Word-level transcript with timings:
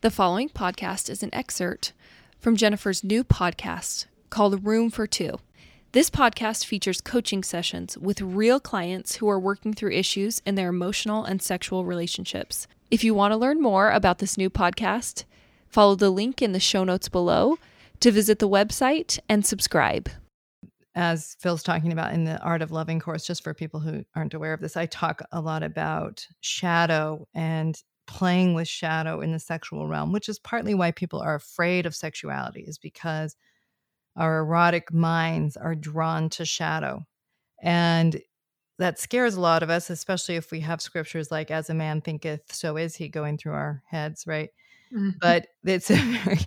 The 0.00 0.12
following 0.12 0.48
podcast 0.48 1.10
is 1.10 1.24
an 1.24 1.34
excerpt 1.34 1.92
from 2.38 2.54
Jennifer's 2.54 3.02
new 3.02 3.24
podcast 3.24 4.06
called 4.30 4.64
Room 4.64 4.90
for 4.90 5.08
Two. 5.08 5.40
This 5.90 6.08
podcast 6.08 6.64
features 6.64 7.00
coaching 7.00 7.42
sessions 7.42 7.98
with 7.98 8.20
real 8.20 8.60
clients 8.60 9.16
who 9.16 9.28
are 9.28 9.40
working 9.40 9.74
through 9.74 9.90
issues 9.90 10.40
in 10.46 10.54
their 10.54 10.68
emotional 10.68 11.24
and 11.24 11.42
sexual 11.42 11.84
relationships. 11.84 12.68
If 12.92 13.02
you 13.02 13.12
want 13.12 13.32
to 13.32 13.36
learn 13.36 13.60
more 13.60 13.90
about 13.90 14.18
this 14.18 14.38
new 14.38 14.48
podcast, 14.48 15.24
follow 15.66 15.96
the 15.96 16.10
link 16.10 16.40
in 16.42 16.52
the 16.52 16.60
show 16.60 16.84
notes 16.84 17.08
below 17.08 17.58
to 17.98 18.12
visit 18.12 18.38
the 18.38 18.48
website 18.48 19.18
and 19.28 19.44
subscribe. 19.44 20.08
As 20.94 21.34
Phil's 21.40 21.64
talking 21.64 21.90
about 21.90 22.14
in 22.14 22.22
the 22.22 22.40
Art 22.40 22.62
of 22.62 22.70
Loving 22.70 23.00
course, 23.00 23.26
just 23.26 23.42
for 23.42 23.52
people 23.52 23.80
who 23.80 24.04
aren't 24.14 24.34
aware 24.34 24.52
of 24.52 24.60
this, 24.60 24.76
I 24.76 24.86
talk 24.86 25.22
a 25.32 25.40
lot 25.40 25.64
about 25.64 26.24
shadow 26.40 27.26
and 27.34 27.76
playing 28.08 28.54
with 28.54 28.66
shadow 28.66 29.20
in 29.20 29.30
the 29.30 29.38
sexual 29.38 29.86
realm, 29.86 30.10
which 30.10 30.28
is 30.28 30.40
partly 30.40 30.74
why 30.74 30.90
people 30.90 31.20
are 31.20 31.36
afraid 31.36 31.86
of 31.86 31.94
sexuality, 31.94 32.64
is 32.66 32.78
because 32.78 33.36
our 34.16 34.40
erotic 34.40 34.92
minds 34.92 35.56
are 35.56 35.76
drawn 35.76 36.28
to 36.30 36.44
shadow. 36.44 37.04
And 37.62 38.20
that 38.78 38.98
scares 38.98 39.34
a 39.34 39.40
lot 39.40 39.62
of 39.62 39.70
us, 39.70 39.90
especially 39.90 40.36
if 40.36 40.50
we 40.50 40.60
have 40.60 40.80
scriptures 40.80 41.30
like, 41.30 41.50
as 41.50 41.70
a 41.70 41.74
man 41.74 42.00
thinketh, 42.00 42.52
so 42.52 42.76
is 42.76 42.96
he 42.96 43.08
going 43.08 43.38
through 43.38 43.52
our 43.52 43.82
heads, 43.86 44.24
right? 44.26 44.50
Mm-hmm. 44.92 45.10
But 45.20 45.46
it's 45.64 45.90
a 45.90 45.96
very, 45.96 46.38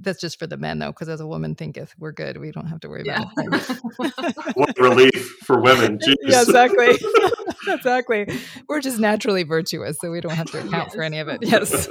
that's 0.00 0.20
just 0.20 0.38
for 0.38 0.46
the 0.46 0.56
men 0.56 0.78
though, 0.78 0.90
because 0.90 1.08
as 1.08 1.20
a 1.20 1.26
woman 1.26 1.54
thinketh, 1.54 1.94
we're 1.98 2.12
good. 2.12 2.36
We 2.36 2.52
don't 2.52 2.66
have 2.66 2.80
to 2.80 2.88
worry 2.88 3.02
yeah. 3.06 3.22
about 3.22 3.70
it. 3.70 4.54
what 4.54 4.78
relief 4.78 5.38
for 5.44 5.60
women. 5.60 5.98
Jeez. 6.06 6.16
Yeah, 6.22 6.42
exactly. 6.42 6.98
exactly. 7.66 8.26
We're 8.68 8.80
just 8.80 8.98
naturally 8.98 9.42
virtuous, 9.42 9.98
so 9.98 10.10
we 10.10 10.20
don't 10.20 10.34
have 10.34 10.50
to 10.50 10.58
account 10.58 10.88
yes. 10.88 10.94
for 10.94 11.02
any 11.02 11.18
of 11.18 11.28
it. 11.28 11.38
Yes. 11.42 11.88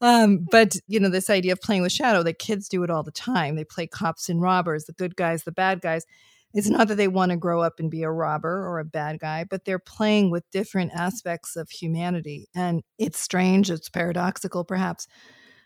um, 0.00 0.46
but 0.50 0.76
you 0.86 1.00
know, 1.00 1.08
this 1.08 1.28
idea 1.28 1.52
of 1.52 1.60
playing 1.60 1.82
with 1.82 1.92
shadow, 1.92 2.22
that 2.22 2.38
kids 2.38 2.68
do 2.68 2.84
it 2.84 2.90
all 2.90 3.02
the 3.02 3.10
time. 3.10 3.56
They 3.56 3.64
play 3.64 3.88
cops 3.88 4.28
and 4.28 4.40
robbers, 4.40 4.84
the 4.84 4.92
good 4.92 5.16
guys, 5.16 5.42
the 5.42 5.52
bad 5.52 5.80
guys. 5.80 6.06
It's 6.54 6.68
not 6.68 6.88
that 6.88 6.96
they 6.96 7.08
want 7.08 7.30
to 7.30 7.36
grow 7.36 7.62
up 7.62 7.80
and 7.80 7.90
be 7.90 8.02
a 8.02 8.10
robber 8.10 8.66
or 8.66 8.78
a 8.78 8.84
bad 8.84 9.20
guy, 9.20 9.44
but 9.44 9.64
they're 9.64 9.78
playing 9.78 10.30
with 10.30 10.50
different 10.50 10.92
aspects 10.94 11.56
of 11.56 11.70
humanity. 11.70 12.48
And 12.54 12.82
it's 12.98 13.18
strange, 13.18 13.70
it's 13.70 13.88
paradoxical 13.88 14.64
perhaps, 14.64 15.06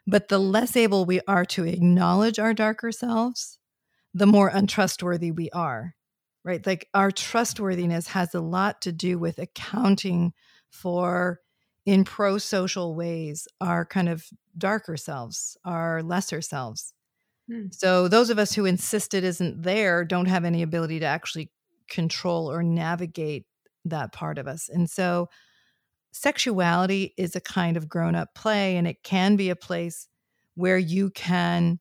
but 0.07 0.29
the 0.29 0.39
less 0.39 0.77
able 0.77 1.05
we 1.05 1.21
are 1.27 1.45
to 1.47 1.65
acknowledge 1.65 2.39
our 2.39 2.55
darker 2.55 2.93
selves, 2.93 3.59
the 4.15 4.27
more 4.27 4.49
untrustworthy 4.49 5.31
we 5.31 5.51
are 5.51 5.95
right? 6.45 6.67
Like 6.67 6.89
our 6.95 7.11
trustworthiness 7.11 8.09
has 8.09 8.35
a 8.35 8.41
lot 8.41 8.81
to 8.83 8.93
do 8.93 9.19
with 9.19 9.39
accounting 9.39 10.33
for, 10.71 11.41
in 11.85 12.05
pro 12.05 12.39
social 12.39 12.95
ways, 12.95 13.49
our 13.61 13.85
kind 13.85 14.09
of 14.09 14.27
darker 14.57 14.97
selves, 14.97 15.57
our 15.65 16.03
lesser 16.03 16.41
selves. 16.41 16.93
Hmm. 17.49 17.67
So 17.71 18.09
those 18.09 18.31
of 18.31 18.39
us 18.39 18.55
who 18.55 18.65
insist 18.65 19.15
it 19.15 19.25
isn't 19.25 19.63
there 19.63 20.05
don't 20.05 20.27
have 20.27 20.45
any 20.45 20.63
ability 20.63 21.01
to 21.01 21.07
actually 21.07 21.51
control 21.89 22.51
or 22.51 22.63
navigate 22.63 23.47
that 23.85 24.13
part 24.13 24.39
of 24.39 24.49
us. 24.49 24.69
And 24.69 24.91
so 24.91 25.29
sexuality 26.13 27.15
is 27.17 27.37
a 27.37 27.41
kind 27.41 27.77
of 27.77 27.89
grown 27.89 28.15
up 28.15 28.35
play, 28.35 28.77
and 28.77 28.87
it 28.87 29.03
can 29.03 29.37
be 29.37 29.51
a 29.51 29.57
place 29.57 30.09
where 30.55 30.79
you 30.79 31.11
can 31.11 31.79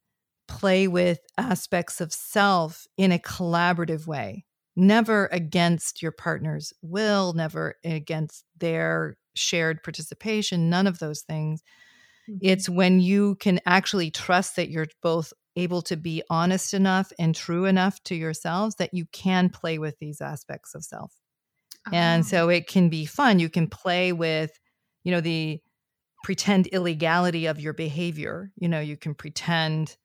play 0.48 0.88
with 0.88 1.20
aspects 1.38 2.02
of 2.02 2.14
self 2.14 2.86
in 2.98 3.12
a 3.12 3.18
collaborative 3.18 4.06
way 4.06 4.46
never 4.76 5.28
against 5.32 6.02
your 6.02 6.12
partner's 6.12 6.74
will, 6.82 7.34
never 7.34 7.76
against 7.84 8.44
their 8.58 9.18
shared 9.34 9.84
participation, 9.84 10.70
none 10.70 10.88
of 10.88 11.00
those 11.00 11.22
things. 11.22 11.64
Mm-hmm. 12.30 12.38
It's 12.42 12.70
when 12.70 13.00
you 13.00 13.36
can 13.36 13.60
actually 13.66 14.12
trust 14.12 14.56
that 14.56 14.70
you're 14.70 14.88
both 15.02 15.34
able 15.56 15.82
to 15.84 15.96
be 15.96 16.22
honest 16.30 16.74
enough 16.74 17.12
and 17.18 17.34
true 17.36 17.66
enough 17.66 18.02
to 18.04 18.16
yourselves 18.16 18.76
that 18.76 18.94
you 18.94 19.06
can 19.12 19.50
play 19.50 19.78
with 19.78 19.98
these 20.00 20.22
aspects 20.22 20.76
of 20.76 20.84
self. 20.84 21.14
And 21.92 22.24
oh. 22.24 22.28
so 22.28 22.50
it 22.50 22.68
can 22.68 22.90
be 22.90 23.06
fun. 23.06 23.40
You 23.40 23.50
can 23.50 23.68
play 23.68 24.12
with, 24.12 24.52
you 25.04 25.12
know, 25.12 25.22
the 25.22 25.60
pretend 26.24 26.68
illegality 26.68 27.46
of 27.46 27.60
your 27.60 27.74
behavior. 27.74 28.52
You 28.56 28.68
know, 28.68 28.80
you 28.80 28.98
can 28.98 29.14
pretend 29.14 29.96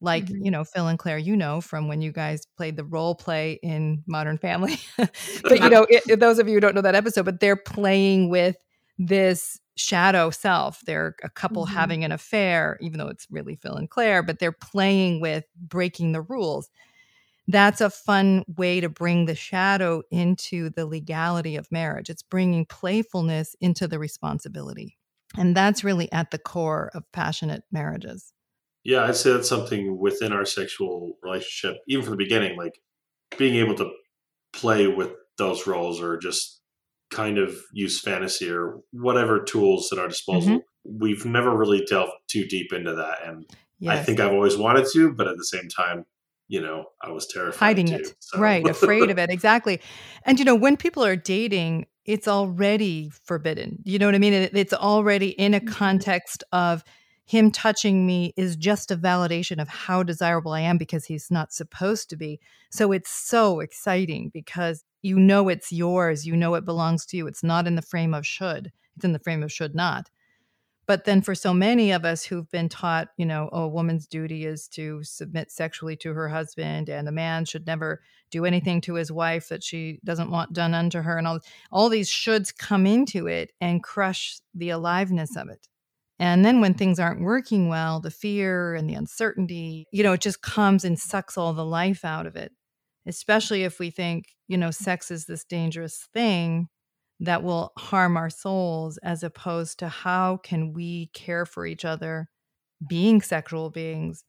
like 0.00 0.26
mm-hmm. 0.26 0.44
you 0.44 0.50
know 0.50 0.62
phil 0.62 0.88
and 0.88 0.98
claire 0.98 1.18
you 1.18 1.36
know 1.36 1.60
from 1.60 1.88
when 1.88 2.02
you 2.02 2.12
guys 2.12 2.46
played 2.56 2.76
the 2.76 2.84
role 2.84 3.14
play 3.14 3.58
in 3.62 4.02
modern 4.06 4.36
family 4.36 4.78
but 4.96 5.60
you 5.60 5.70
know 5.70 5.86
it, 5.88 6.20
those 6.20 6.38
of 6.38 6.46
you 6.48 6.54
who 6.54 6.60
don't 6.60 6.74
know 6.74 6.82
that 6.82 6.94
episode 6.94 7.24
but 7.24 7.40
they're 7.40 7.56
playing 7.56 8.28
with 8.28 8.56
this 8.98 9.58
shadow 9.76 10.30
self 10.30 10.80
they're 10.86 11.14
a 11.22 11.28
couple 11.28 11.64
mm-hmm. 11.64 11.74
having 11.74 12.04
an 12.04 12.12
affair 12.12 12.78
even 12.80 12.98
though 12.98 13.08
it's 13.08 13.26
really 13.30 13.54
phil 13.54 13.74
and 13.74 13.90
claire 13.90 14.22
but 14.22 14.38
they're 14.38 14.52
playing 14.52 15.20
with 15.20 15.44
breaking 15.56 16.12
the 16.12 16.22
rules. 16.22 16.70
That's 17.48 17.80
a 17.80 17.90
fun 17.90 18.44
way 18.56 18.80
to 18.80 18.88
bring 18.88 19.26
the 19.26 19.36
shadow 19.36 20.02
into 20.10 20.68
the 20.70 20.84
legality 20.84 21.54
of 21.54 21.70
marriage. 21.70 22.10
It's 22.10 22.22
bringing 22.22 22.66
playfulness 22.66 23.54
into 23.60 23.86
the 23.86 24.00
responsibility 24.00 24.96
and 25.36 25.56
that's 25.56 25.84
really 25.84 26.10
at 26.12 26.30
the 26.30 26.38
core 26.38 26.90
of 26.94 27.04
passionate 27.12 27.64
marriages. 27.70 28.32
Yeah, 28.84 29.04
I'd 29.04 29.16
say 29.16 29.32
that's 29.32 29.48
something 29.48 29.98
within 29.98 30.32
our 30.32 30.44
sexual 30.44 31.18
relationship, 31.22 31.80
even 31.88 32.04
from 32.04 32.12
the 32.12 32.24
beginning, 32.24 32.56
like 32.56 32.80
being 33.36 33.56
able 33.56 33.74
to 33.76 33.90
play 34.52 34.86
with 34.86 35.10
those 35.38 35.66
roles 35.66 36.00
or 36.00 36.16
just 36.16 36.60
kind 37.10 37.38
of 37.38 37.56
use 37.72 38.00
fantasy 38.00 38.50
or 38.50 38.80
whatever 38.92 39.42
tools 39.42 39.92
at 39.92 39.98
our 39.98 40.08
disposal. 40.08 40.58
Mm-hmm. 40.58 40.98
We've 41.00 41.24
never 41.24 41.56
really 41.56 41.84
delved 41.84 42.12
too 42.28 42.46
deep 42.46 42.72
into 42.72 42.94
that. 42.94 43.18
And 43.26 43.44
yes. 43.78 43.98
I 43.98 44.02
think 44.02 44.20
I've 44.20 44.32
always 44.32 44.56
wanted 44.56 44.86
to, 44.92 45.12
but 45.12 45.28
at 45.28 45.36
the 45.36 45.44
same 45.44 45.68
time, 45.68 46.04
you 46.48 46.60
know, 46.60 46.86
I 47.02 47.10
was 47.10 47.26
terrified. 47.26 47.66
Hiding 47.66 47.86
too, 47.86 47.94
it. 47.94 48.14
So. 48.20 48.38
Right. 48.38 48.66
Afraid 48.66 49.10
of 49.10 49.18
it. 49.18 49.30
Exactly. 49.30 49.80
And, 50.24 50.38
you 50.38 50.44
know, 50.44 50.54
when 50.54 50.76
people 50.76 51.04
are 51.04 51.16
dating, 51.16 51.86
it's 52.04 52.28
already 52.28 53.10
forbidden. 53.24 53.82
You 53.84 53.98
know 53.98 54.06
what 54.06 54.14
I 54.14 54.18
mean? 54.18 54.32
It's 54.32 54.72
already 54.72 55.30
in 55.30 55.54
a 55.54 55.60
mm-hmm. 55.60 55.68
context 55.68 56.44
of, 56.52 56.84
him 57.26 57.50
touching 57.50 58.06
me 58.06 58.32
is 58.36 58.56
just 58.56 58.92
a 58.92 58.96
validation 58.96 59.60
of 59.60 59.68
how 59.68 60.02
desirable 60.04 60.52
I 60.52 60.60
am 60.60 60.78
because 60.78 61.04
he's 61.04 61.28
not 61.28 61.52
supposed 61.52 62.08
to 62.10 62.16
be. 62.16 62.40
So 62.70 62.92
it's 62.92 63.10
so 63.10 63.58
exciting 63.58 64.30
because 64.32 64.84
you 65.06 65.18
know 65.18 65.48
it's 65.48 65.70
yours, 65.72 66.26
you 66.26 66.36
know 66.36 66.54
it 66.54 66.64
belongs 66.64 67.06
to 67.06 67.16
you. 67.16 67.26
It's 67.26 67.44
not 67.44 67.66
in 67.66 67.76
the 67.76 67.82
frame 67.82 68.12
of 68.12 68.26
should, 68.26 68.72
it's 68.96 69.04
in 69.04 69.12
the 69.12 69.20
frame 69.20 69.42
of 69.42 69.52
should 69.52 69.74
not. 69.74 70.10
But 70.86 71.04
then 71.04 71.20
for 71.20 71.34
so 71.34 71.52
many 71.52 71.90
of 71.90 72.04
us 72.04 72.24
who've 72.24 72.50
been 72.50 72.68
taught, 72.68 73.08
you 73.16 73.26
know, 73.26 73.48
oh, 73.52 73.64
a 73.64 73.68
woman's 73.68 74.06
duty 74.06 74.44
is 74.44 74.68
to 74.68 75.02
submit 75.02 75.50
sexually 75.50 75.96
to 75.96 76.12
her 76.12 76.28
husband 76.28 76.88
and 76.88 77.08
a 77.08 77.12
man 77.12 77.44
should 77.44 77.66
never 77.66 78.02
do 78.30 78.44
anything 78.44 78.80
to 78.82 78.94
his 78.94 79.10
wife 79.10 79.48
that 79.48 79.64
she 79.64 79.98
doesn't 80.04 80.30
want 80.30 80.52
done 80.52 80.74
unto 80.74 81.02
her 81.02 81.18
and 81.18 81.26
all 81.26 81.40
all 81.72 81.88
these 81.88 82.08
shoulds 82.08 82.56
come 82.56 82.86
into 82.86 83.26
it 83.26 83.52
and 83.60 83.82
crush 83.82 84.38
the 84.54 84.70
aliveness 84.70 85.36
of 85.36 85.48
it. 85.48 85.66
And 86.18 86.44
then 86.44 86.60
when 86.60 86.74
things 86.74 86.98
aren't 86.98 87.20
working 87.20 87.68
well, 87.68 88.00
the 88.00 88.10
fear 88.10 88.74
and 88.74 88.88
the 88.88 88.94
uncertainty, 88.94 89.86
you 89.90 90.02
know, 90.02 90.14
it 90.14 90.20
just 90.20 90.40
comes 90.40 90.84
and 90.84 90.98
sucks 90.98 91.36
all 91.36 91.52
the 91.52 91.64
life 91.64 92.04
out 92.04 92.26
of 92.26 92.36
it. 92.36 92.52
Especially 93.06 93.64
if 93.64 93.78
we 93.78 93.90
think, 93.90 94.26
you 94.48 94.56
know, 94.56 94.70
sex 94.70 95.10
is 95.10 95.26
this 95.26 95.44
dangerous 95.44 96.08
thing 96.12 96.68
that 97.20 97.42
will 97.42 97.72
harm 97.78 98.16
our 98.16 98.30
souls, 98.30 98.98
as 98.98 99.22
opposed 99.22 99.78
to 99.78 99.88
how 99.88 100.38
can 100.38 100.72
we 100.72 101.06
care 101.14 101.46
for 101.46 101.66
each 101.66 101.84
other, 101.84 102.28
being 102.86 103.22
sexual 103.22 103.70
beings, 103.70 104.24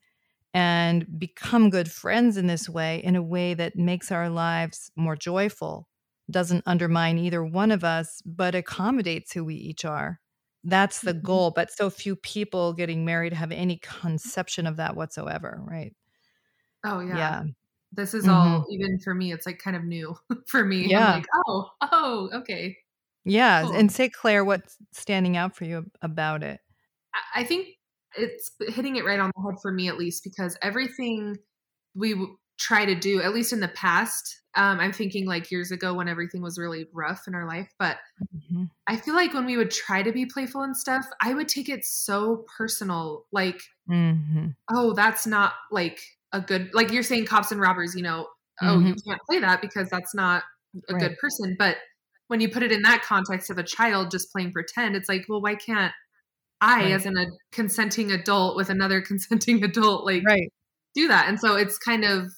and 0.54 1.06
become 1.18 1.70
good 1.70 1.90
friends 1.90 2.36
in 2.36 2.46
this 2.46 2.68
way, 2.68 3.02
in 3.04 3.16
a 3.16 3.22
way 3.22 3.54
that 3.54 3.76
makes 3.76 4.10
our 4.10 4.30
lives 4.30 4.90
more 4.96 5.16
joyful, 5.16 5.88
doesn't 6.30 6.64
undermine 6.66 7.18
either 7.18 7.44
one 7.44 7.70
of 7.70 7.84
us, 7.84 8.22
but 8.24 8.54
accommodates 8.54 9.32
who 9.32 9.44
we 9.44 9.54
each 9.54 9.84
are. 9.84 10.20
That's 10.64 11.00
the 11.00 11.12
mm-hmm. 11.14 11.26
goal, 11.26 11.52
but 11.54 11.70
so 11.70 11.90
few 11.90 12.16
people 12.16 12.72
getting 12.72 13.04
married 13.04 13.32
have 13.32 13.52
any 13.52 13.78
conception 13.78 14.66
of 14.66 14.76
that 14.76 14.96
whatsoever, 14.96 15.60
right? 15.64 15.94
Oh 16.84 17.00
yeah. 17.00 17.16
Yeah. 17.16 17.42
This 17.92 18.14
is 18.14 18.24
mm-hmm. 18.24 18.32
all 18.32 18.66
even 18.70 18.98
for 19.00 19.14
me, 19.14 19.32
it's 19.32 19.46
like 19.46 19.58
kind 19.58 19.76
of 19.76 19.84
new 19.84 20.16
for 20.46 20.64
me. 20.64 20.86
Yeah. 20.90 21.06
I'm 21.06 21.14
like, 21.14 21.26
oh, 21.46 21.70
oh, 21.80 22.30
okay. 22.34 22.76
Yeah. 23.24 23.62
Cool. 23.62 23.72
And 23.72 23.92
say, 23.92 24.08
Claire, 24.08 24.44
what's 24.44 24.76
standing 24.92 25.36
out 25.36 25.56
for 25.56 25.64
you 25.64 25.86
about 26.02 26.42
it? 26.42 26.60
I 27.34 27.44
think 27.44 27.68
it's 28.16 28.52
hitting 28.68 28.96
it 28.96 29.04
right 29.04 29.18
on 29.18 29.30
the 29.34 29.42
head 29.42 29.60
for 29.60 29.72
me, 29.72 29.88
at 29.88 29.98
least, 29.98 30.24
because 30.24 30.56
everything 30.62 31.36
we 31.94 32.14
try 32.58 32.84
to 32.84 32.94
do, 32.94 33.22
at 33.22 33.34
least 33.34 33.52
in 33.52 33.60
the 33.60 33.68
past, 33.68 34.40
um, 34.54 34.80
I'm 34.80 34.92
thinking 34.92 35.26
like 35.26 35.50
years 35.50 35.70
ago 35.70 35.94
when 35.94 36.08
everything 36.08 36.42
was 36.42 36.58
really 36.58 36.86
rough 36.92 37.28
in 37.28 37.34
our 37.34 37.46
life, 37.46 37.72
but 37.78 37.98
mm-hmm. 38.34 38.64
I 38.88 38.96
feel 38.96 39.14
like 39.14 39.32
when 39.32 39.46
we 39.46 39.56
would 39.56 39.70
try 39.70 40.02
to 40.02 40.12
be 40.12 40.26
playful 40.26 40.62
and 40.62 40.76
stuff, 40.76 41.06
I 41.22 41.34
would 41.34 41.48
take 41.48 41.68
it 41.68 41.84
so 41.84 42.44
personal. 42.56 43.26
Like, 43.30 43.60
mm-hmm. 43.88 44.48
oh, 44.70 44.94
that's 44.94 45.26
not 45.26 45.52
like 45.70 46.00
a 46.32 46.40
good, 46.40 46.70
like 46.72 46.92
you're 46.92 47.02
saying 47.02 47.26
cops 47.26 47.52
and 47.52 47.60
robbers, 47.60 47.94
you 47.94 48.02
know, 48.02 48.26
mm-hmm. 48.62 48.68
oh, 48.68 48.78
you 48.78 48.94
mm-hmm. 48.94 49.10
can't 49.10 49.20
play 49.28 49.38
that 49.40 49.60
because 49.60 49.88
that's 49.90 50.14
not 50.14 50.42
a 50.88 50.94
right. 50.94 51.02
good 51.02 51.18
person. 51.18 51.56
But 51.58 51.76
when 52.28 52.40
you 52.40 52.48
put 52.48 52.62
it 52.62 52.72
in 52.72 52.82
that 52.82 53.02
context 53.02 53.50
of 53.50 53.58
a 53.58 53.62
child 53.62 54.10
just 54.10 54.30
playing 54.32 54.52
pretend, 54.52 54.96
it's 54.96 55.08
like, 55.08 55.24
well, 55.28 55.40
why 55.40 55.54
can't 55.54 55.92
I, 56.60 56.82
Right. 56.82 56.92
as 56.92 57.06
in 57.06 57.16
a 57.16 57.26
consenting 57.52 58.10
adult 58.10 58.56
with 58.56 58.70
another 58.70 59.00
consenting 59.06 59.62
adult, 59.64 60.04
like 60.04 60.22
Right. 60.26 60.52
do 60.94 61.08
that. 61.08 61.28
And 61.28 61.38
so 61.38 61.56
it's 61.56 61.78
kind 61.78 62.04
of, 62.04 62.32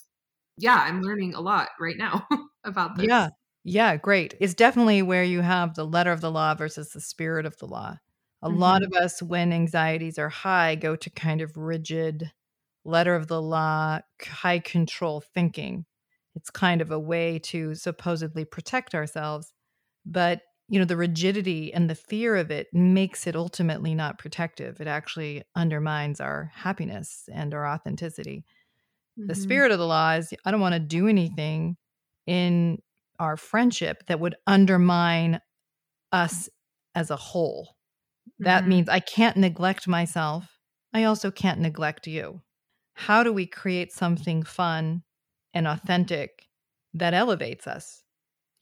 yeah, 0.56 0.76
I'm 0.76 1.02
learning 1.02 1.34
a 1.34 1.40
lot 1.40 1.68
right 1.80 1.96
now 1.96 2.26
about 2.64 2.96
this. 2.96 3.06
Yeah. 3.08 3.28
Yeah, 3.62 3.96
great. 3.96 4.34
It's 4.40 4.54
definitely 4.54 5.02
where 5.02 5.22
you 5.22 5.42
have 5.42 5.74
the 5.74 5.84
letter 5.84 6.12
of 6.12 6.22
the 6.22 6.30
law 6.30 6.54
versus 6.54 6.90
the 6.90 7.00
spirit 7.00 7.44
of 7.44 7.58
the 7.58 7.66
law. 7.66 7.98
A 8.42 8.48
lot 8.48 8.82
of 8.82 8.94
us, 8.94 9.22
when 9.22 9.52
anxieties 9.52 10.18
are 10.18 10.30
high, 10.30 10.76
go 10.76 10.96
to 10.96 11.10
kind 11.10 11.42
of 11.42 11.58
rigid, 11.58 12.32
letter 12.84 13.14
of 13.14 13.28
the 13.28 13.42
law, 13.42 14.00
high 14.22 14.58
control 14.60 15.20
thinking. 15.20 15.86
It's 16.34 16.50
kind 16.50 16.80
of 16.80 16.90
a 16.90 16.98
way 16.98 17.38
to 17.40 17.74
supposedly 17.74 18.44
protect 18.44 18.94
ourselves. 18.94 19.52
But, 20.06 20.42
you 20.68 20.78
know, 20.78 20.84
the 20.86 20.96
rigidity 20.96 21.72
and 21.74 21.90
the 21.90 21.94
fear 21.94 22.36
of 22.36 22.50
it 22.50 22.68
makes 22.72 23.26
it 23.26 23.36
ultimately 23.36 23.94
not 23.94 24.18
protective. 24.18 24.80
It 24.80 24.86
actually 24.88 25.42
undermines 25.56 26.20
our 26.20 26.50
happiness 26.54 27.28
and 27.32 27.54
our 27.54 27.66
authenticity 27.66 28.44
the 29.28 29.34
Mhm. 29.34 29.34
spirit 29.34 29.72
of 29.72 29.78
the 29.78 29.86
law 29.86 30.12
is 30.12 30.32
I 30.44 30.50
don't 30.50 30.60
want 30.60 30.74
to 30.74 30.80
do 30.80 31.06
anything 31.08 31.76
in 32.26 32.78
our 33.18 33.36
friendship 33.36 34.06
that 34.06 34.20
would 34.20 34.34
undermine 34.46 35.40
us 36.12 36.48
as 36.94 37.10
a 37.10 37.16
whole. 37.16 37.76
That 38.40 38.66
Mhm. 38.66 38.68
means 38.68 38.88
I 38.88 39.00
can't 39.00 39.36
neglect 39.36 39.88
myself. 39.88 40.58
I 40.94 41.04
also 41.04 41.30
can't 41.30 41.60
neglect 41.60 42.06
you. 42.06 42.42
How 42.94 43.22
do 43.22 43.32
we 43.32 43.46
create 43.46 43.92
something 43.92 44.42
fun 44.42 45.02
and 45.54 45.66
authentic 45.66 46.48
that 46.94 47.14
elevates 47.14 47.66
us? 47.66 48.02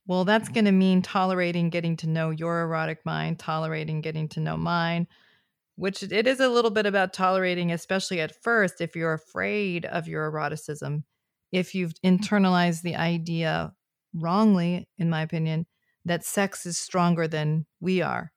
Well, 0.06 0.24
that's 0.24 0.46
mm-hmm. 0.46 0.54
going 0.54 0.64
to 0.66 0.72
mean 0.72 1.02
tolerating 1.02 1.70
getting 1.70 1.96
to 1.98 2.08
know 2.08 2.30
your 2.30 2.62
erotic 2.62 3.04
mind, 3.04 3.38
tolerating 3.38 4.00
getting 4.00 4.28
to 4.30 4.40
know 4.40 4.56
mine, 4.56 5.06
which 5.76 6.02
it 6.02 6.26
is 6.26 6.40
a 6.40 6.48
little 6.48 6.70
bit 6.70 6.86
about 6.86 7.12
tolerating, 7.12 7.70
especially 7.70 8.20
at 8.20 8.42
first, 8.42 8.80
if 8.80 8.96
you're 8.96 9.12
afraid 9.12 9.84
of 9.84 10.08
your 10.08 10.26
eroticism, 10.26 11.04
if 11.52 11.74
you've 11.74 11.94
internalized 12.04 12.82
the 12.82 12.96
idea 12.96 13.72
wrongly, 14.14 14.88
in 14.98 15.10
my 15.10 15.22
opinion, 15.22 15.66
that 16.04 16.24
sex 16.24 16.64
is 16.66 16.78
stronger 16.78 17.28
than 17.28 17.66
we 17.80 18.00
are. 18.00 18.32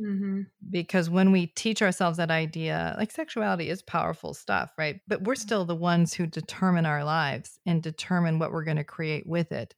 Mhm. 0.00 0.50
Because 0.70 1.08
when 1.10 1.32
we 1.32 1.46
teach 1.48 1.80
ourselves 1.82 2.18
that 2.18 2.30
idea, 2.30 2.94
like 2.98 3.10
sexuality 3.10 3.70
is 3.70 3.82
powerful 3.82 4.34
stuff, 4.34 4.72
right? 4.78 5.00
But 5.08 5.22
we're 5.22 5.34
still 5.34 5.64
the 5.64 5.74
ones 5.74 6.12
who 6.14 6.26
determine 6.26 6.86
our 6.86 7.02
lives 7.02 7.58
and 7.66 7.82
determine 7.82 8.38
what 8.38 8.52
we're 8.52 8.64
going 8.64 8.76
to 8.76 8.84
create 8.84 9.26
with 9.26 9.52
it. 9.52 9.74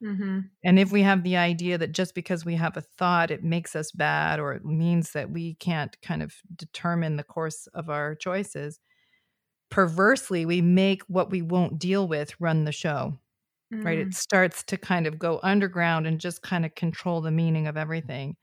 Mhm. 0.00 0.50
And 0.64 0.78
if 0.78 0.90
we 0.92 1.02
have 1.02 1.22
the 1.22 1.36
idea 1.36 1.76
that 1.78 1.92
just 1.92 2.14
because 2.14 2.44
we 2.44 2.54
have 2.54 2.76
a 2.76 2.80
thought, 2.80 3.30
it 3.30 3.44
makes 3.44 3.76
us 3.76 3.90
bad 3.92 4.40
or 4.40 4.54
it 4.54 4.64
means 4.64 5.12
that 5.12 5.30
we 5.30 5.54
can't 5.56 6.00
kind 6.00 6.22
of 6.22 6.36
determine 6.56 7.16
the 7.16 7.24
course 7.24 7.66
of 7.68 7.90
our 7.90 8.14
choices, 8.14 8.80
perversely, 9.70 10.46
we 10.46 10.62
make 10.62 11.02
what 11.04 11.30
we 11.30 11.42
won't 11.42 11.78
deal 11.78 12.08
with 12.08 12.40
run 12.40 12.64
the 12.64 12.72
show, 12.72 13.18
right? 13.84 13.98
Mm. 13.98 14.00
It 14.00 14.14
starts 14.14 14.62
to 14.64 14.78
kind 14.78 15.06
of 15.06 15.18
go 15.18 15.40
underground 15.42 16.06
and 16.06 16.20
just 16.20 16.42
kind 16.42 16.66
of 16.66 16.74
control 16.76 17.20
the 17.22 17.30
meaning 17.32 17.66
of 17.68 17.76
everything, 17.76 18.36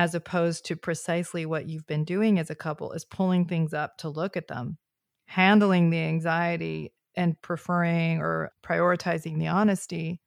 as 0.00 0.14
opposed 0.14 0.64
to 0.64 0.76
precisely 0.76 1.44
what 1.44 1.68
you've 1.68 1.86
been 1.86 2.04
doing 2.04 2.38
as 2.38 2.50
a 2.50 2.54
couple 2.54 2.92
is 2.92 3.04
pulling 3.04 3.44
things 3.44 3.74
up 3.74 3.98
to 3.98 4.08
look 4.08 4.36
at 4.36 4.48
them, 4.48 4.78
handling 5.26 5.90
the 5.90 5.98
anxiety 5.98 6.92
and 7.14 7.40
preferring 7.42 8.18
or 8.20 8.50
prioritizing 8.64 9.38
the 9.38 9.48
honesty 9.48 10.20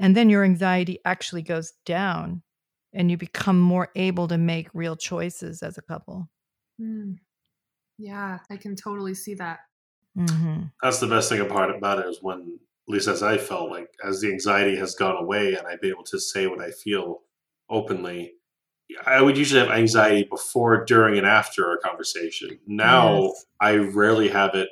and 0.00 0.16
then 0.16 0.30
your 0.30 0.42
anxiety 0.42 0.98
actually 1.04 1.42
goes 1.42 1.74
down 1.84 2.42
and 2.92 3.10
you 3.10 3.18
become 3.18 3.60
more 3.60 3.90
able 3.94 4.26
to 4.28 4.38
make 4.38 4.68
real 4.72 4.96
choices 4.96 5.62
as 5.62 5.76
a 5.76 5.82
couple. 5.82 6.28
Mm. 6.80 7.18
Yeah, 7.98 8.38
I 8.50 8.56
can 8.56 8.74
totally 8.74 9.14
see 9.14 9.34
that. 9.34 9.60
Mm-hmm. 10.18 10.62
That's 10.82 11.00
the 11.00 11.06
best 11.06 11.28
thing 11.28 11.40
about 11.40 11.76
about 11.76 11.98
it 11.98 12.06
is 12.06 12.18
when, 12.22 12.58
at 12.88 12.92
least 12.92 13.08
as 13.08 13.22
I 13.22 13.36
felt, 13.36 13.70
like 13.70 13.88
as 14.02 14.22
the 14.22 14.32
anxiety 14.32 14.74
has 14.76 14.94
gone 14.94 15.22
away 15.22 15.54
and 15.54 15.66
I've 15.66 15.82
been 15.82 15.90
able 15.90 16.04
to 16.04 16.18
say 16.18 16.46
what 16.46 16.62
I 16.62 16.70
feel 16.70 17.20
openly. 17.68 18.32
I 19.06 19.22
would 19.22 19.36
usually 19.38 19.60
have 19.60 19.70
anxiety 19.70 20.24
before, 20.24 20.84
during, 20.84 21.16
and 21.18 21.26
after 21.26 21.72
a 21.72 21.78
conversation. 21.78 22.58
Now 22.66 23.22
Yes. 23.22 23.46
I 23.60 23.76
rarely 23.76 24.28
have 24.28 24.54
it 24.54 24.68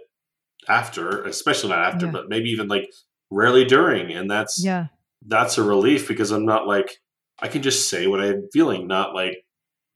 after, 0.68 1.22
especially 1.24 1.70
not 1.70 1.78
after, 1.94 2.06
Yeah. 2.06 2.12
but 2.12 2.28
maybe 2.28 2.50
even 2.50 2.68
like 2.68 2.92
rarely 3.30 3.64
during, 3.64 4.12
and 4.12 4.30
that's 4.30 4.62
Yeah. 4.62 4.86
that's 5.26 5.58
a 5.58 5.62
relief 5.62 6.06
because 6.08 6.30
I'm 6.30 6.44
not 6.46 6.66
like 6.66 7.00
I 7.40 7.48
can 7.48 7.62
just 7.62 7.88
say 7.88 8.06
what 8.08 8.20
I'm 8.20 8.48
feeling, 8.52 8.86
not 8.88 9.14
like 9.14 9.44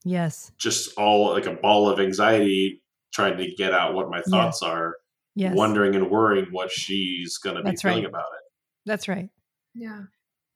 Yes. 0.05 0.53
just 0.59 0.97
all 0.97 1.33
like 1.33 1.47
a 1.47 1.55
ball 1.55 1.89
of 1.89 1.99
anxiety 2.01 2.83
trying 3.13 3.37
to 3.39 3.51
get 3.55 3.73
out 3.73 3.95
what 3.95 4.09
my 4.11 4.19
Yeah. 4.19 4.31
thoughts 4.31 4.63
are, 4.63 4.97
Yes. 5.35 5.55
wondering 5.57 5.95
and 5.95 6.11
worrying 6.11 6.47
what 6.53 6.71
she's 6.71 7.39
going 7.39 7.57
to 7.57 7.63
be 7.63 7.71
That's 7.71 7.83
feeling 7.83 7.99
right. 8.05 8.07
about 8.07 8.27
it. 8.37 8.43
That's 8.87 9.09
right. 9.09 9.29
Yeah. 9.75 10.03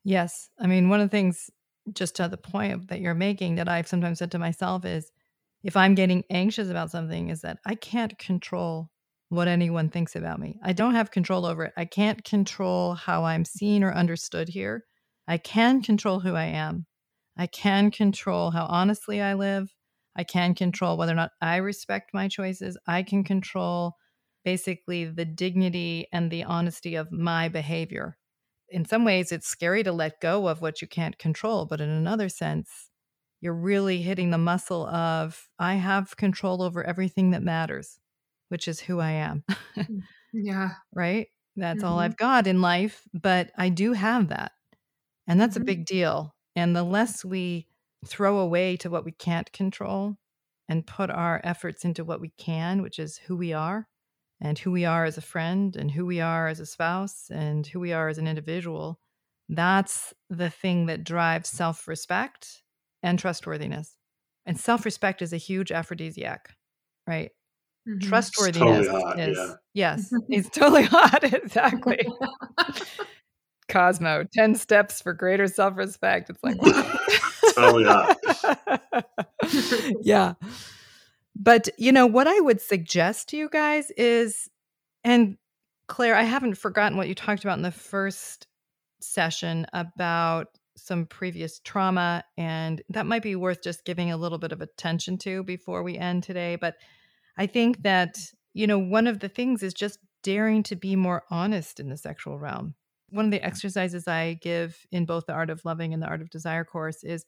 Yes. 0.05 0.51
I 0.61 0.67
mean, 0.67 0.89
one 0.89 1.01
of 1.01 1.07
the 1.11 1.17
things, 1.17 1.51
just 1.93 2.17
to 2.17 2.29
the 2.29 2.37
point 2.37 2.89
that 2.89 3.01
you're 3.01 3.15
making, 3.15 3.57
that 3.57 3.69
I've 3.69 3.89
sometimes 3.89 4.19
said 4.19 4.33
to 4.33 4.39
myself 4.39 4.85
is 4.85 5.11
if 5.63 5.77
I'm 5.77 5.95
getting 5.95 6.25
anxious 6.31 6.69
about 6.69 6.91
something, 6.91 7.29
is 7.29 7.41
that 7.41 7.59
I 7.65 7.75
can't 7.75 8.19
control 8.19 8.91
what 9.29 9.49
anyone 9.49 9.89
thinks 9.89 10.15
about 10.15 10.39
me. 10.39 10.59
I 10.63 10.73
don't 10.73 10.95
have 10.95 11.11
control 11.11 11.47
over 11.47 11.65
it. 11.65 11.73
I 11.77 11.85
can't 11.85 12.23
control 12.25 12.95
how 12.95 13.25
I'm 13.25 13.45
seen 13.45 13.83
or 13.83 13.93
understood 13.93 14.49
here. 14.49 14.85
I 15.27 15.39
can 15.39 15.83
control 15.83 16.21
who 16.21 16.35
I 16.35 16.45
am. 16.45 16.87
I 17.37 17.47
can 17.47 17.91
control 17.91 18.51
how 18.51 18.67
honestly 18.67 19.21
I 19.21 19.35
live. 19.35 19.75
I 20.15 20.25
can 20.25 20.55
control 20.55 20.97
whether 20.97 21.13
or 21.13 21.17
not 21.17 21.33
I 21.43 21.57
respect 21.57 22.15
my 22.15 22.29
choices. 22.29 22.79
I 22.87 23.03
can 23.03 23.25
control 23.25 23.97
basically 24.45 25.05
the 25.05 25.25
dignity 25.25 26.07
and 26.13 26.31
the 26.31 26.45
honesty 26.45 26.95
of 26.95 27.11
my 27.11 27.49
behavior 27.49 28.17
in 28.69 28.85
some 28.85 29.05
ways 29.05 29.33
it's 29.33 29.47
scary 29.47 29.83
to 29.83 29.93
let 29.93 30.21
go 30.21 30.49
of 30.49 30.61
what 30.61 30.83
you 30.83 30.89
can't 30.89 31.19
control 31.19 31.67
but 31.67 31.81
in 31.81 31.89
another 31.89 32.29
sense 32.29 32.91
you're 33.41 33.55
really 33.55 34.03
hitting 34.03 34.31
the 34.31 34.39
muscle 34.39 34.87
of 34.89 35.49
i 35.59 35.75
have 35.75 36.17
control 36.17 36.63
over 36.63 36.85
everything 36.85 37.31
that 37.31 37.43
matters 37.43 38.01
which 38.49 38.69
is 38.69 38.81
who 38.81 39.01
i 39.01 39.11
am 39.11 39.45
Yeah. 40.33 40.77
right 40.95 41.29
that's 41.57 41.83
all 41.83 41.99
Mhm. 41.99 41.99
i've 41.99 42.17
got 42.17 42.47
in 42.47 42.61
life 42.61 43.07
but 43.15 43.51
i 43.57 43.69
do 43.69 43.93
have 43.93 44.29
that 44.29 44.53
and 45.27 45.41
that's 45.41 45.57
Mhm. 45.57 45.57
a 45.57 45.61
big 45.65 45.87
deal 45.87 46.37
and 46.57 46.77
the 46.77 46.85
less 46.85 47.25
we 47.25 47.69
throw 48.07 48.39
away 48.41 48.77
to 48.77 48.91
what 48.91 49.05
we 49.05 49.13
can't 49.13 49.53
control 49.53 50.17
and 50.69 50.87
put 50.87 51.11
our 51.11 51.41
efforts 51.45 51.85
into 51.85 52.05
what 52.05 52.21
we 52.21 52.31
can 52.39 52.83
which 52.83 52.99
is 52.99 53.19
who 53.19 53.37
we 53.37 53.53
are 53.53 53.89
and 54.41 54.59
who 54.59 54.71
we 54.71 54.85
are 54.85 55.05
as 55.05 55.17
a 55.19 55.23
friend 55.23 55.77
and 55.77 55.91
who 55.91 56.07
we 56.07 56.21
are 56.21 56.49
as 56.49 56.61
a 56.61 56.67
spouse 56.67 57.31
and 57.31 57.67
who 57.67 57.81
we 57.81 57.93
are 57.93 58.09
as 58.09 58.19
an 58.19 58.29
individual 58.29 59.01
that's 59.49 60.13
the 60.31 60.51
thing 60.51 60.87
that 60.87 61.05
drives 61.05 61.49
self-respect 61.49 62.63
and 63.03 63.19
trustworthiness 63.19 63.97
and 64.45 64.59
self-respect 64.59 65.23
is 65.23 65.33
a 65.33 65.37
huge 65.39 65.73
aphrodisiac 65.73 66.55
right 67.07 67.31
Mhm. 67.89 68.03
trustworthiness 68.03 68.89
hot, 68.89 69.19
is 69.21 69.39
yeah. 69.39 69.55
yes 69.75 70.11
it's 70.31 70.51
totally 70.51 70.83
hot 70.91 71.25
exactly 71.33 72.07
cosmo 73.69 74.25
10 74.33 74.55
steps 74.55 75.01
for 75.01 75.13
greater 75.13 75.47
self-respect 75.49 76.31
it's 76.31 76.43
like 76.43 76.57
Totally 77.57 77.85
hot. 77.85 78.17
yeah 80.03 80.35
but 81.39 81.69
you 81.79 81.93
know 81.93 82.07
what 82.07 82.27
i 82.27 82.41
would 82.41 82.61
suggest 82.61 83.29
to 83.29 83.37
you 83.37 83.49
guys 83.49 83.91
is 83.93 84.49
and 85.05 85.37
claire 85.89 86.15
i 86.15 86.23
haven't 86.23 86.57
forgotten 86.57 86.97
what 86.97 87.09
you 87.09 87.15
talked 87.15 87.45
about 87.45 87.59
in 87.59 87.63
the 87.63 87.71
first 87.71 88.47
session 89.01 89.67
about 89.73 90.49
some 90.77 91.07
previous 91.07 91.61
trauma 91.61 92.23
and 92.37 92.83
that 92.91 93.07
might 93.07 93.23
be 93.23 93.37
worth 93.37 93.63
just 93.63 93.85
giving 93.85 94.11
a 94.11 94.17
little 94.17 94.39
bit 94.39 94.53
of 94.53 94.61
attention 94.61 95.17
to 95.17 95.43
before 95.45 95.83
we 95.83 95.97
end 95.97 96.23
today 96.23 96.57
but 96.57 96.77
i 97.39 97.47
think 97.47 97.83
that 97.83 98.19
you 98.53 98.67
know 98.67 98.79
one 98.79 99.07
of 99.07 99.21
the 99.21 99.29
things 99.29 99.63
is 99.63 99.75
just 99.75 99.99
daring 100.27 100.65
to 100.65 100.75
be 100.75 100.97
more 100.97 101.23
honest 101.31 101.79
in 101.79 101.89
the 101.89 101.97
sexual 101.97 102.37
realm. 102.37 102.75
One 103.11 103.27
of 103.27 103.31
the 103.31 103.47
exercises 103.47 104.09
i 104.09 104.35
give 104.35 104.77
in 104.91 105.07
both 105.07 105.27
the 105.27 105.33
art 105.33 105.51
of 105.51 105.65
loving 105.65 105.95
and 105.95 106.03
the 106.03 106.09
art 106.09 106.21
of 106.21 106.31
desire 106.31 106.65
course 106.65 107.05
is 107.05 107.25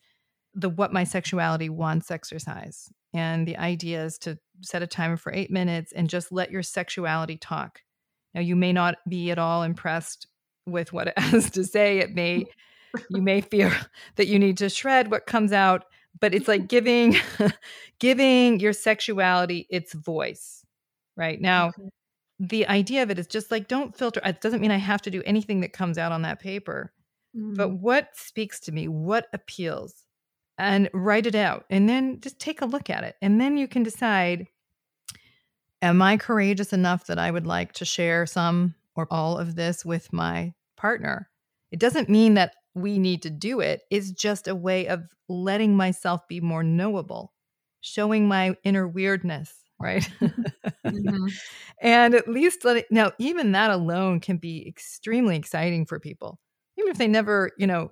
the 0.52 0.68
what 0.68 0.92
my 0.92 1.04
sexuality 1.04 1.68
wants 1.68 2.10
exercise 2.10 2.90
and 3.12 3.46
the 3.46 3.56
idea 3.56 4.04
is 4.04 4.18
to 4.18 4.38
set 4.60 4.82
a 4.82 4.86
timer 4.86 5.16
for 5.16 5.32
eight 5.32 5.50
minutes 5.50 5.92
and 5.92 6.10
just 6.10 6.32
let 6.32 6.50
your 6.50 6.62
sexuality 6.62 7.36
talk. 7.36 7.80
Now 8.34 8.40
you 8.40 8.56
may 8.56 8.72
not 8.72 8.96
be 9.08 9.30
at 9.30 9.38
all 9.38 9.62
impressed 9.62 10.26
with 10.66 10.92
what 10.92 11.08
it 11.08 11.18
has 11.18 11.50
to 11.52 11.64
say. 11.64 11.98
It 11.98 12.14
may 12.14 12.44
you 13.10 13.22
may 13.22 13.40
feel 13.40 13.70
that 14.16 14.26
you 14.26 14.38
need 14.38 14.58
to 14.58 14.68
shred 14.68 15.10
what 15.10 15.26
comes 15.26 15.52
out 15.52 15.84
but 16.20 16.34
it's 16.34 16.48
like 16.48 16.68
giving 16.68 17.16
giving 18.00 18.58
your 18.60 18.72
sexuality 18.72 19.66
its 19.70 19.92
voice 19.92 20.64
right? 21.16 21.40
Now 21.40 21.68
Okay. 21.68 21.88
the 22.40 22.66
idea 22.68 23.02
of 23.02 23.10
it 23.10 23.18
is 23.18 23.26
just 23.26 23.50
like 23.50 23.68
don't 23.68 23.96
filter 23.96 24.20
it 24.24 24.40
doesn't 24.40 24.60
mean 24.60 24.70
i 24.70 24.76
have 24.76 25.02
to 25.02 25.10
do 25.10 25.22
anything 25.26 25.60
that 25.60 25.72
comes 25.72 25.98
out 25.98 26.12
on 26.12 26.22
that 26.22 26.40
paper 26.40 26.92
but 27.34 27.68
Mm. 27.70 27.80
what 27.80 28.08
speaks 28.14 28.58
to 28.60 28.72
me? 28.72 28.88
What 28.88 29.26
appeals 29.32 29.94
and 30.58 30.90
write 30.92 31.26
it 31.26 31.34
out 31.34 31.64
and 31.70 31.88
then 31.88 32.20
just 32.20 32.38
take 32.38 32.60
a 32.60 32.66
look 32.66 32.90
at 32.90 33.04
it. 33.04 33.16
And 33.22 33.40
then 33.40 33.56
you 33.56 33.68
can 33.68 33.82
decide 33.82 34.48
am 35.80 36.02
I 36.02 36.16
courageous 36.16 36.72
enough 36.72 37.06
that 37.06 37.18
I 37.18 37.30
would 37.30 37.46
like 37.46 37.72
to 37.74 37.84
share 37.84 38.26
some 38.26 38.74
or 38.96 39.06
all 39.10 39.38
of 39.38 39.54
this 39.54 39.84
with 39.84 40.12
my 40.12 40.52
partner? 40.76 41.30
It 41.70 41.78
doesn't 41.78 42.08
mean 42.08 42.34
that 42.34 42.54
we 42.74 42.98
need 42.98 43.22
to 43.22 43.30
do 43.30 43.60
it. 43.60 43.82
It's 43.90 44.10
just 44.10 44.48
a 44.48 44.54
way 44.54 44.88
of 44.88 45.04
letting 45.28 45.76
myself 45.76 46.26
be 46.26 46.40
more 46.40 46.62
knowable, 46.62 47.32
showing 47.80 48.26
my 48.26 48.56
inner 48.64 48.88
weirdness, 48.88 49.54
right? 49.80 50.08
mm-hmm. 50.20 51.26
And 51.80 52.14
at 52.14 52.26
least 52.26 52.64
let 52.64 52.76
it 52.76 52.86
now, 52.90 53.12
even 53.18 53.52
that 53.52 53.70
alone 53.70 54.18
can 54.18 54.38
be 54.38 54.66
extremely 54.66 55.36
exciting 55.36 55.86
for 55.86 56.00
people. 56.00 56.40
Even 56.76 56.90
if 56.90 56.98
they 56.98 57.06
never, 57.06 57.52
you 57.56 57.68
know, 57.68 57.90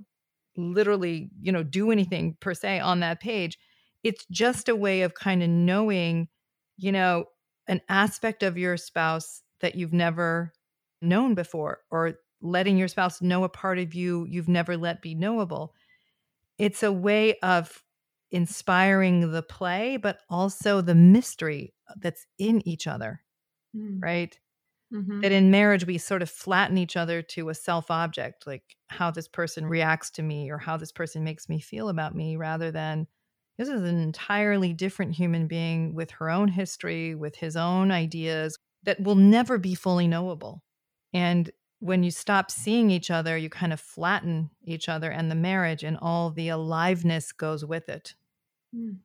literally, 0.57 1.31
you 1.41 1.53
know, 1.53 1.63
do 1.63 1.91
anything 1.91 2.37
per 2.41 2.55
se 2.55 2.81
on 2.81 3.01
that 3.01 3.21
page. 3.21 3.59
It's 4.03 4.25
just 4.31 4.69
a 4.69 4.77
way 4.77 5.03
of 5.03 5.15
kind 5.15 5.43
of 5.43 5.49
knowing, 5.49 6.29
you 6.77 6.93
know, 6.93 7.27
an 7.67 7.81
aspect 7.89 8.43
of 8.43 8.57
your 8.57 8.77
spouse 8.77 9.43
that 9.61 9.75
you've 9.75 9.93
never 9.93 10.53
known 11.03 11.35
before 11.35 11.81
or 11.91 12.15
letting 12.41 12.77
your 12.77 12.89
spouse 12.89 13.21
know 13.21 13.45
a 13.45 13.49
part 13.49 13.79
of 13.79 13.95
you 13.95 14.27
you've 14.29 14.49
never 14.49 14.77
let 14.77 15.03
be 15.03 15.15
knowable. 15.15 15.75
It's 16.59 16.83
a 16.83 16.93
way 16.93 17.39
of 17.41 17.83
inspiring 18.31 19.33
the 19.33 19.43
play, 19.43 19.97
but 19.97 20.19
also 20.29 20.81
the 20.81 20.95
mystery 20.95 21.75
that's 22.01 22.27
in 22.39 22.67
each 22.67 22.87
other, 22.87 23.23
mm. 23.75 24.03
right? 24.03 24.39
Mm-hmm. 24.93 25.21
That 25.21 25.33
in 25.33 25.51
marriage, 25.51 25.85
we 25.85 25.99
sort 25.99 26.23
of 26.23 26.31
flatten 26.31 26.79
each 26.79 26.97
other 26.97 27.21
to 27.21 27.49
a 27.49 27.55
self 27.55 27.91
object, 27.91 28.47
like 28.47 28.77
how 28.89 29.11
this 29.11 29.27
person 29.27 29.67
reacts 29.67 30.11
to 30.13 30.23
me 30.23 30.49
or 30.51 30.59
how 30.59 30.77
this 30.77 30.93
person 30.93 31.25
makes 31.25 31.49
me 31.49 31.59
feel 31.59 31.89
about 31.89 32.15
me, 32.15 32.37
rather 32.37 32.71
than 32.71 33.09
this 33.59 33.69
is 33.69 33.83
an 33.83 34.01
entirely 34.01 34.73
different 34.73 35.15
human 35.15 35.49
being 35.49 35.95
with 35.95 36.13
her 36.13 36.31
own 36.31 36.49
history, 36.49 37.15
with 37.15 37.35
his 37.35 37.57
own 37.57 37.91
ideas 37.91 38.59
that 38.85 39.01
will 39.01 39.17
never 39.17 39.59
be 39.59 39.75
fully 39.75 40.07
knowable. 40.07 40.63
And 41.13 41.51
when 41.81 42.03
you 42.03 42.11
stop 42.11 42.51
seeing 42.51 42.91
each 42.91 43.11
other, 43.11 43.37
you 43.37 43.51
kind 43.51 43.73
of 43.73 43.81
flatten 43.81 44.51
each 44.65 44.89
other 44.89 45.11
and 45.11 45.31
the 45.31 45.35
marriage, 45.35 45.83
and 45.83 45.99
all 46.01 46.31
the 46.31 46.49
aliveness 46.49 47.33
goes 47.33 47.65
with 47.65 47.89
it. 47.89 48.15
Mm. 48.75 48.99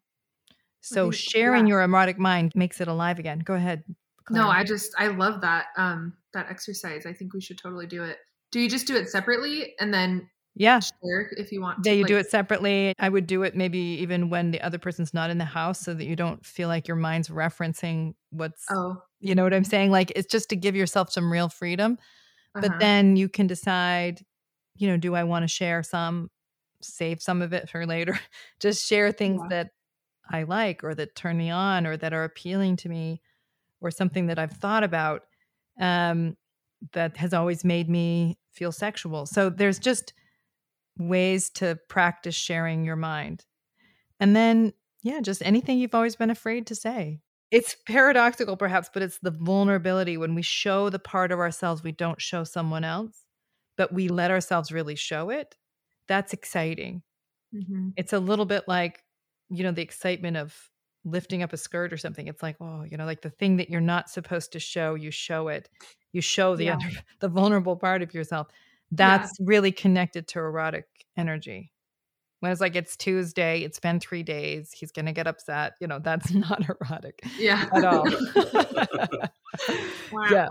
So, 0.81 1.11
sharing 1.11 1.67
yeah. 1.67 1.71
your 1.71 1.81
erotic 1.81 2.17
mind 2.17 2.53
makes 2.55 2.81
it 2.81 2.87
alive 2.87 3.19
again. 3.19 3.39
Go 3.39 3.53
ahead. 3.53 3.83
No, 4.29 4.47
I 4.49 4.63
just 4.63 4.93
I 4.97 5.07
love 5.07 5.41
that 5.41 5.67
um 5.77 6.13
that 6.33 6.47
exercise. 6.49 7.05
I 7.05 7.13
think 7.13 7.33
we 7.33 7.41
should 7.41 7.57
totally 7.57 7.87
do 7.87 8.03
it. 8.03 8.17
Do 8.51 8.59
you 8.59 8.69
just 8.69 8.87
do 8.87 8.95
it 8.95 9.09
separately 9.09 9.73
and 9.79 9.93
then 9.93 10.29
yeah 10.55 10.79
share 10.79 11.31
if 11.37 11.51
you 11.51 11.61
want 11.61 11.79
yeah 11.85 11.93
you 11.93 12.03
like, 12.03 12.07
do 12.09 12.17
it 12.17 12.29
separately 12.29 12.93
i 12.99 13.07
would 13.07 13.25
do 13.25 13.43
it 13.43 13.55
maybe 13.55 13.79
even 13.79 14.29
when 14.29 14.51
the 14.51 14.61
other 14.61 14.77
person's 14.77 15.13
not 15.13 15.29
in 15.29 15.37
the 15.37 15.45
house 15.45 15.79
so 15.79 15.93
that 15.93 16.05
you 16.05 16.15
don't 16.15 16.45
feel 16.45 16.67
like 16.67 16.87
your 16.87 16.97
mind's 16.97 17.29
referencing 17.29 18.13
what's 18.31 18.65
oh 18.69 19.01
you 19.19 19.33
know 19.33 19.43
what 19.43 19.53
i'm 19.53 19.63
saying 19.63 19.91
like 19.91 20.11
it's 20.15 20.29
just 20.31 20.49
to 20.49 20.55
give 20.55 20.75
yourself 20.75 21.11
some 21.11 21.31
real 21.31 21.47
freedom 21.47 21.97
uh-huh. 22.55 22.67
but 22.67 22.79
then 22.79 23.15
you 23.15 23.29
can 23.29 23.47
decide 23.47 24.25
you 24.75 24.87
know 24.87 24.97
do 24.97 25.15
i 25.15 25.23
want 25.23 25.43
to 25.43 25.47
share 25.47 25.83
some 25.83 26.29
save 26.81 27.21
some 27.21 27.41
of 27.41 27.53
it 27.53 27.69
for 27.69 27.85
later 27.85 28.19
just 28.59 28.85
share 28.85 29.11
things 29.11 29.39
yeah. 29.43 29.47
that 29.49 29.67
i 30.29 30.43
like 30.43 30.83
or 30.83 30.93
that 30.93 31.15
turn 31.15 31.37
me 31.37 31.49
on 31.49 31.87
or 31.87 31.95
that 31.95 32.13
are 32.13 32.25
appealing 32.25 32.75
to 32.75 32.89
me 32.89 33.21
or 33.81 33.91
something 33.91 34.27
that 34.27 34.39
I've 34.39 34.53
thought 34.53 34.83
about 34.83 35.23
um, 35.79 36.37
that 36.93 37.17
has 37.17 37.33
always 37.33 37.63
made 37.63 37.89
me 37.89 38.37
feel 38.51 38.71
sexual. 38.71 39.25
So 39.25 39.49
there's 39.49 39.79
just 39.79 40.13
ways 40.97 41.49
to 41.51 41.79
practice 41.89 42.35
sharing 42.35 42.85
your 42.85 42.95
mind. 42.95 43.45
And 44.19 44.35
then, 44.35 44.73
yeah, 45.03 45.21
just 45.21 45.41
anything 45.43 45.79
you've 45.79 45.95
always 45.95 46.15
been 46.15 46.29
afraid 46.29 46.67
to 46.67 46.75
say. 46.75 47.19
It's 47.49 47.75
paradoxical, 47.85 48.55
perhaps, 48.55 48.89
but 48.93 49.03
it's 49.03 49.19
the 49.19 49.31
vulnerability 49.31 50.15
when 50.15 50.35
we 50.35 50.41
show 50.41 50.89
the 50.89 50.99
part 50.99 51.31
of 51.31 51.39
ourselves 51.39 51.83
we 51.83 51.91
don't 51.91 52.21
show 52.21 52.43
someone 52.43 52.83
else, 52.83 53.25
but 53.77 53.91
we 53.91 54.07
let 54.07 54.31
ourselves 54.31 54.71
really 54.71 54.95
show 54.95 55.29
it. 55.29 55.55
That's 56.07 56.33
exciting. 56.33 57.03
Mm-hmm. 57.53 57.89
It's 57.97 58.13
a 58.13 58.19
little 58.19 58.45
bit 58.45 58.65
like, 58.67 59.03
you 59.49 59.63
know, 59.63 59.71
the 59.71 59.81
excitement 59.81 60.37
of 60.37 60.55
lifting 61.03 61.41
up 61.41 61.51
a 61.51 61.57
skirt 61.57 61.91
or 61.91 61.97
something 61.97 62.27
it's 62.27 62.43
like 62.43 62.55
oh 62.61 62.83
you 62.83 62.95
know 62.95 63.05
like 63.05 63.21
the 63.21 63.29
thing 63.29 63.57
that 63.57 63.69
you're 63.69 63.81
not 63.81 64.09
supposed 64.09 64.51
to 64.51 64.59
show 64.59 64.93
you 64.93 65.09
show 65.09 65.47
it 65.47 65.67
you 66.13 66.21
show 66.21 66.55
the 66.55 66.65
yeah. 66.65 66.75
other 66.75 66.89
the 67.19 67.29
vulnerable 67.29 67.75
part 67.75 68.01
of 68.01 68.13
yourself. 68.13 68.47
That's 68.91 69.31
yeah. 69.39 69.45
really 69.47 69.71
connected 69.71 70.27
to 70.29 70.39
erotic 70.39 70.85
energy. 71.17 71.71
When 72.41 72.51
it's 72.51 72.59
like 72.59 72.75
it's 72.75 72.97
tuesday 72.97 73.61
it's 73.61 73.79
been 73.79 73.99
three 73.99 74.23
days 74.23 74.71
he's 74.71 74.91
gonna 74.91 75.13
get 75.13 75.27
upset 75.27 75.73
you 75.79 75.85
know 75.85 75.99
that's 75.99 76.31
not 76.33 76.63
erotic 76.67 77.21
yeah. 77.37 77.67
at 77.73 77.85
all. 77.85 78.07
Yeah. 80.31 80.47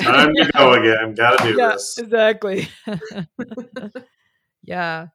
Time 0.00 0.34
to 0.34 0.50
go 0.56 0.72
again 0.72 1.14
gotta 1.14 1.42
do 1.44 1.56
yeah, 1.56 1.72
this. 1.72 1.96
exactly. 1.96 2.68
Yeah. 4.62 5.06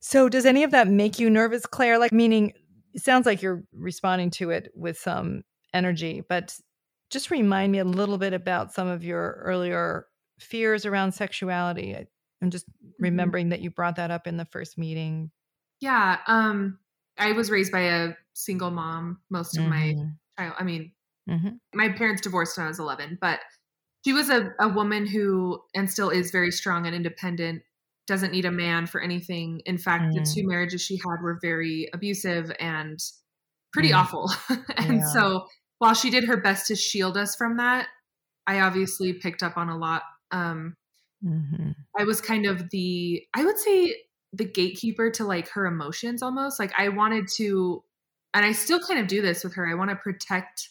So 0.00 0.28
does 0.28 0.46
any 0.46 0.64
of 0.64 0.72
that 0.72 0.88
make 0.88 1.18
you 1.18 1.30
nervous 1.30 1.64
claire? 1.64 1.98
Like 1.98 2.12
meaning 2.12 2.52
it 2.94 3.02
sounds 3.02 3.26
like 3.26 3.42
you're 3.42 3.64
responding 3.72 4.30
to 4.30 4.50
it 4.50 4.70
with 4.74 4.98
some 4.98 5.44
energy, 5.72 6.22
but 6.28 6.56
just 7.10 7.30
remind 7.30 7.72
me 7.72 7.78
a 7.78 7.84
little 7.84 8.18
bit 8.18 8.32
about 8.32 8.72
some 8.72 8.88
of 8.88 9.04
your 9.04 9.42
earlier 9.44 10.06
fears 10.38 10.86
around 10.86 11.12
sexuality. 11.12 11.94
I'm 12.42 12.50
just 12.50 12.68
mm-hmm. 12.68 13.02
remembering 13.04 13.50
that 13.50 13.60
you 13.60 13.70
brought 13.70 13.96
that 13.96 14.10
up 14.10 14.26
in 14.26 14.36
the 14.36 14.44
first 14.46 14.78
meeting. 14.78 15.30
Yeah. 15.80 16.18
Um, 16.26 16.78
I 17.18 17.32
was 17.32 17.50
raised 17.50 17.72
by 17.72 17.80
a 17.80 18.12
single 18.34 18.70
mom 18.70 19.18
most 19.30 19.56
of 19.56 19.64
mm-hmm. 19.64 19.70
my 19.70 19.94
child. 20.38 20.54
I 20.58 20.64
mean, 20.64 20.92
mm-hmm. 21.28 21.50
my 21.74 21.90
parents 21.90 22.22
divorced 22.22 22.56
when 22.56 22.66
I 22.66 22.68
was 22.68 22.78
11, 22.78 23.18
but 23.20 23.40
she 24.04 24.12
was 24.12 24.30
a, 24.30 24.50
a 24.58 24.68
woman 24.68 25.06
who, 25.06 25.60
and 25.74 25.90
still 25.90 26.10
is 26.10 26.30
very 26.30 26.50
strong 26.50 26.86
and 26.86 26.96
independent, 26.96 27.62
doesn't 28.12 28.30
need 28.30 28.44
a 28.44 28.52
man 28.52 28.86
for 28.86 29.00
anything. 29.00 29.62
In 29.64 29.78
fact, 29.78 30.12
mm. 30.12 30.12
the 30.12 30.20
two 30.20 30.46
marriages 30.46 30.82
she 30.82 30.98
had 30.98 31.22
were 31.22 31.38
very 31.40 31.88
abusive 31.94 32.52
and 32.60 32.98
pretty 33.72 33.88
mm. 33.88 33.96
awful. 33.96 34.30
and 34.76 34.98
yeah. 34.98 35.06
so 35.06 35.46
while 35.78 35.94
she 35.94 36.10
did 36.10 36.24
her 36.24 36.36
best 36.36 36.66
to 36.66 36.76
shield 36.76 37.16
us 37.16 37.34
from 37.34 37.56
that, 37.56 37.88
I 38.46 38.60
obviously 38.60 39.14
picked 39.14 39.42
up 39.42 39.56
on 39.56 39.70
a 39.70 39.78
lot. 39.78 40.02
Um, 40.30 40.76
mm-hmm. 41.24 41.70
I 41.98 42.04
was 42.04 42.20
kind 42.20 42.44
of 42.44 42.68
the, 42.68 43.22
I 43.32 43.46
would 43.46 43.58
say, 43.58 43.96
the 44.34 44.44
gatekeeper 44.44 45.10
to 45.12 45.24
like 45.24 45.48
her 45.48 45.64
emotions 45.64 46.22
almost. 46.22 46.60
Like 46.60 46.74
I 46.76 46.90
wanted 46.90 47.28
to, 47.36 47.82
and 48.34 48.44
I 48.44 48.52
still 48.52 48.80
kind 48.80 49.00
of 49.00 49.06
do 49.06 49.22
this 49.22 49.42
with 49.42 49.54
her. 49.54 49.66
I 49.66 49.72
want 49.74 49.88
to 49.88 49.96
protect 49.96 50.68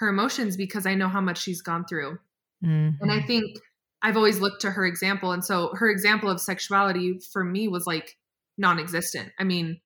her 0.00 0.08
emotions 0.08 0.58
because 0.58 0.84
I 0.84 0.96
know 0.96 1.08
how 1.08 1.22
much 1.22 1.40
she's 1.40 1.62
gone 1.62 1.86
through. 1.86 2.18
Mm-hmm. 2.62 3.02
And 3.02 3.10
I 3.10 3.16
mm-hmm. 3.16 3.26
think 3.26 3.58
I've 4.04 4.18
always 4.18 4.38
looked 4.38 4.60
to 4.60 4.70
her 4.70 4.84
example. 4.84 5.32
And 5.32 5.42
so 5.42 5.70
her 5.74 5.90
example 5.90 6.28
of 6.28 6.38
sexuality 6.38 7.18
for 7.32 7.42
me 7.42 7.68
was 7.68 7.86
like 7.86 8.16
non 8.58 8.78
existent. 8.78 9.32
I 9.40 9.44
mean, 9.44 9.80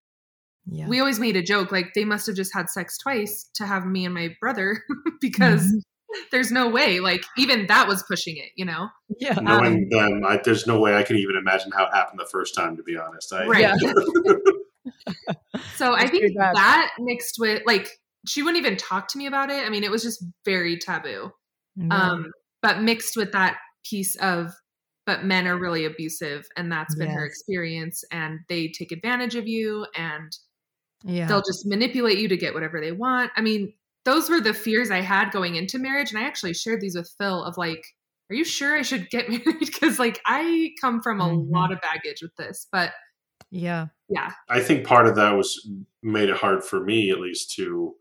yeah. 0.67 0.89
we 0.89 0.99
always 0.99 1.21
made 1.21 1.37
a 1.37 1.43
joke 1.43 1.71
like 1.71 1.95
they 1.95 2.05
must 2.05 2.27
have 2.27 2.35
just 2.35 2.53
had 2.53 2.69
sex 2.69 2.99
twice 2.99 3.49
to 3.55 3.65
have 3.65 3.87
me 3.87 4.05
and 4.05 4.13
my 4.13 4.35
brother 4.41 4.83
because 5.21 5.63
mm-hmm. 5.63 6.23
there's 6.33 6.51
no 6.51 6.69
way. 6.69 6.99
Like, 6.99 7.25
even 7.37 7.69
that 7.69 7.87
was 7.87 8.03
pushing 8.03 8.37
it, 8.37 8.51
you 8.57 8.65
know? 8.65 8.89
Yeah. 9.21 9.35
Knowing 9.35 9.89
um, 9.95 10.11
them, 10.11 10.23
I, 10.27 10.41
there's 10.45 10.67
no 10.67 10.81
way 10.81 10.97
I 10.97 11.05
can 11.05 11.15
even 11.15 11.37
imagine 11.37 11.71
how 11.71 11.87
it 11.87 11.95
happened 11.95 12.19
the 12.19 12.27
first 12.27 12.57
time, 12.57 12.77
to 12.77 12.83
be 12.83 12.97
honest. 12.97 13.33
I, 13.33 13.47
right. 13.47 13.61
Yeah. 13.61 13.77
so 15.77 15.95
I 15.95 16.09
think 16.09 16.35
that 16.35 16.91
mixed 16.99 17.37
with 17.39 17.63
like, 17.67 17.89
she 18.27 18.43
wouldn't 18.43 18.61
even 18.61 18.77
talk 18.77 19.07
to 19.09 19.19
me 19.19 19.27
about 19.27 19.51
it. 19.51 19.65
I 19.65 19.71
mean, 19.71 19.85
it 19.85 19.93
was 19.93 20.03
just 20.03 20.25
very 20.45 20.77
taboo. 20.77 21.31
Mm-hmm. 21.79 21.93
Um, 21.93 22.33
but 22.63 22.83
mixed 22.83 23.17
with 23.17 23.31
that 23.33 23.59
piece 23.89 24.17
of 24.17 24.53
but 25.07 25.25
men 25.25 25.47
are 25.47 25.57
really 25.57 25.87
abusive 25.87 26.47
and 26.59 26.71
that's 26.71 26.95
been 26.95 27.09
yes. 27.09 27.17
her 27.17 27.25
experience 27.25 28.05
and 28.13 28.41
they 28.51 28.69
take 28.69 28.93
advantage 28.93 29.37
of 29.37 29.49
you 29.49 29.87
and 29.97 30.37
yeah. 31.03 31.27
they'll 31.27 31.41
just 31.41 31.65
manipulate 31.65 32.19
you 32.19 32.29
to 32.29 32.37
get 32.37 32.53
whatever 32.53 32.79
they 32.79 32.93
want. 32.93 33.31
I 33.35 33.41
mean, 33.41 33.73
those 34.05 34.29
were 34.29 34.41
the 34.41 34.53
fears 34.53 34.91
I 34.91 35.01
had 35.01 35.31
going 35.31 35.57
into 35.57 35.79
marriage 35.79 36.11
and 36.11 36.19
I 36.19 36.27
actually 36.27 36.53
shared 36.53 36.83
these 36.83 36.95
with 36.95 37.11
Phil 37.19 37.43
of 37.43 37.57
like 37.57 37.83
are 38.31 38.35
you 38.35 38.45
sure 38.45 38.77
I 38.77 38.83
should 38.83 39.09
get 39.09 39.29
married 39.31 39.61
because 39.61 39.99
like 39.99 40.21
I 40.27 40.73
come 40.79 41.01
from 41.01 41.23
a 41.23 41.25
mm-hmm. 41.25 41.55
lot 41.55 41.73
of 41.73 41.81
baggage 41.81 42.21
with 42.21 42.37
this, 42.37 42.67
but 42.71 42.93
yeah. 43.51 43.87
Yeah. 44.11 44.33
I 44.51 44.61
think 44.61 44.87
part 44.87 45.07
of 45.07 45.17
that 45.17 45.33
was 45.33 45.67
made 46.03 46.29
it 46.29 46.37
hard 46.37 46.63
for 46.63 46.85
me 46.85 47.11
at 47.11 47.19
least 47.19 47.55
to 47.55 47.95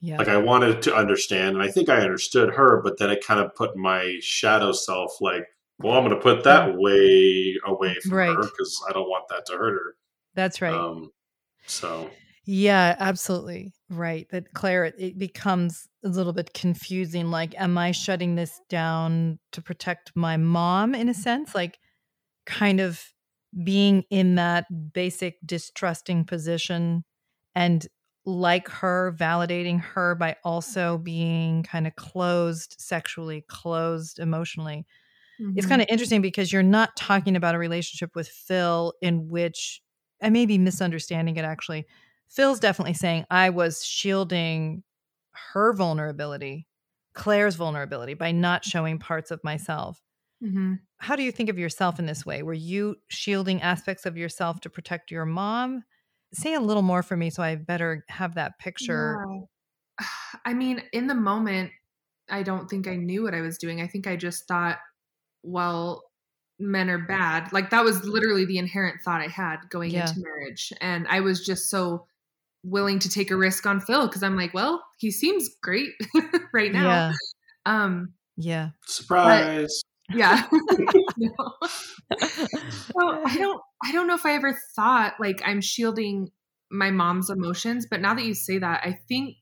yeah. 0.00 0.16
Like 0.16 0.28
I 0.28 0.38
wanted 0.38 0.82
to 0.82 0.94
understand, 0.94 1.56
and 1.56 1.62
I 1.62 1.70
think 1.70 1.88
I 1.88 2.00
understood 2.00 2.54
her, 2.54 2.80
but 2.82 2.98
then 2.98 3.10
it 3.10 3.24
kind 3.24 3.40
of 3.40 3.54
put 3.54 3.76
my 3.76 4.18
shadow 4.20 4.72
self 4.72 5.20
like, 5.20 5.44
well, 5.78 5.96
I'm 5.96 6.04
going 6.04 6.16
to 6.16 6.22
put 6.22 6.44
that 6.44 6.76
way 6.76 7.56
away 7.66 7.96
from 8.02 8.14
right. 8.14 8.28
her 8.28 8.42
because 8.42 8.82
I 8.88 8.92
don't 8.92 9.08
want 9.08 9.28
that 9.28 9.44
to 9.46 9.52
hurt 9.52 9.74
her. 9.74 9.94
That's 10.34 10.62
right. 10.62 10.74
Um, 10.74 11.10
so. 11.66 12.10
Yeah, 12.46 12.96
absolutely 12.98 13.74
right. 13.90 14.26
That 14.30 14.54
Claire, 14.54 14.86
it, 14.86 14.94
it 14.98 15.18
becomes 15.18 15.86
a 16.02 16.08
little 16.08 16.32
bit 16.32 16.54
confusing. 16.54 17.30
Like, 17.30 17.54
am 17.60 17.76
I 17.76 17.92
shutting 17.92 18.34
this 18.34 18.58
down 18.70 19.38
to 19.52 19.60
protect 19.60 20.12
my 20.14 20.36
mom 20.38 20.94
in 20.94 21.08
a 21.08 21.14
sense? 21.14 21.54
Like, 21.54 21.78
kind 22.46 22.80
of 22.80 23.04
being 23.64 24.04
in 24.10 24.36
that 24.36 24.64
basic 24.92 25.36
distrusting 25.44 26.24
position 26.24 27.04
and 27.54 27.86
like 28.26 28.68
her, 28.68 29.14
validating 29.18 29.80
her 29.80 30.14
by 30.14 30.36
also 30.44 30.98
being 30.98 31.62
kind 31.62 31.86
of 31.86 31.96
closed 31.96 32.76
sexually, 32.78 33.44
closed 33.48 34.18
emotionally. 34.18 34.86
Mm-hmm. 35.40 35.58
It's 35.58 35.66
kind 35.66 35.80
of 35.80 35.88
interesting 35.90 36.20
because 36.20 36.52
you're 36.52 36.62
not 36.62 36.96
talking 36.96 37.36
about 37.36 37.54
a 37.54 37.58
relationship 37.58 38.14
with 38.14 38.28
Phil 38.28 38.92
in 39.00 39.28
which 39.28 39.80
I 40.22 40.30
may 40.30 40.46
be 40.46 40.58
misunderstanding 40.58 41.36
it 41.36 41.44
actually. 41.44 41.86
Phil's 42.28 42.60
definitely 42.60 42.94
saying 42.94 43.24
I 43.30 43.50
was 43.50 43.84
shielding 43.84 44.82
her 45.52 45.72
vulnerability, 45.72 46.66
Claire's 47.14 47.56
vulnerability, 47.56 48.14
by 48.14 48.32
not 48.32 48.64
showing 48.64 48.98
parts 48.98 49.30
of 49.30 49.42
myself. 49.42 50.00
Mm-hmm. 50.44 50.74
How 50.98 51.16
do 51.16 51.22
you 51.22 51.32
think 51.32 51.48
of 51.48 51.58
yourself 51.58 51.98
in 51.98 52.06
this 52.06 52.24
way? 52.24 52.42
Were 52.42 52.52
you 52.52 52.96
shielding 53.08 53.62
aspects 53.62 54.06
of 54.06 54.16
yourself 54.16 54.60
to 54.60 54.70
protect 54.70 55.10
your 55.10 55.24
mom? 55.24 55.84
Say 56.32 56.54
a 56.54 56.60
little 56.60 56.82
more 56.82 57.02
for 57.02 57.16
me 57.16 57.30
so 57.30 57.42
I 57.42 57.56
better 57.56 58.04
have 58.08 58.34
that 58.34 58.58
picture. 58.58 59.24
Yeah. 60.00 60.06
I 60.44 60.54
mean, 60.54 60.82
in 60.92 61.06
the 61.06 61.14
moment, 61.14 61.70
I 62.30 62.42
don't 62.42 62.68
think 62.68 62.86
I 62.86 62.96
knew 62.96 63.22
what 63.22 63.34
I 63.34 63.40
was 63.40 63.58
doing. 63.58 63.80
I 63.80 63.86
think 63.86 64.06
I 64.06 64.16
just 64.16 64.46
thought, 64.46 64.78
well, 65.42 66.02
men 66.60 66.90
are 66.90 66.98
bad. 66.98 67.52
Like 67.52 67.70
that 67.70 67.84
was 67.84 68.04
literally 68.04 68.44
the 68.44 68.58
inherent 68.58 69.00
thought 69.02 69.20
I 69.20 69.28
had 69.28 69.58
going 69.70 69.90
yeah. 69.90 70.08
into 70.08 70.20
marriage. 70.20 70.72
And 70.80 71.06
I 71.08 71.20
was 71.20 71.44
just 71.44 71.70
so 71.70 72.06
willing 72.62 72.98
to 73.00 73.08
take 73.08 73.30
a 73.30 73.36
risk 73.36 73.66
on 73.66 73.80
Phil 73.80 74.06
because 74.06 74.22
I'm 74.22 74.36
like, 74.36 74.52
well, 74.54 74.84
he 74.98 75.10
seems 75.10 75.48
great 75.62 75.90
right 76.52 76.72
now. 76.72 76.84
Yeah. 76.84 77.12
Um 77.66 78.12
yeah. 78.36 78.70
Surprise. 78.86 79.82
But, 80.08 80.18
yeah. 80.18 80.46
so 82.18 83.22
I 83.24 83.36
don't 83.38 83.60
I 83.84 83.92
don't 83.92 84.06
know 84.06 84.14
if 84.14 84.26
I 84.26 84.34
ever 84.34 84.58
thought 84.76 85.14
like 85.20 85.42
I'm 85.44 85.60
shielding 85.60 86.30
my 86.70 86.90
mom's 86.90 87.30
emotions, 87.30 87.86
but 87.90 88.00
now 88.00 88.14
that 88.14 88.24
you 88.24 88.34
say 88.34 88.58
that, 88.58 88.82
I 88.84 88.98
think 89.08 89.36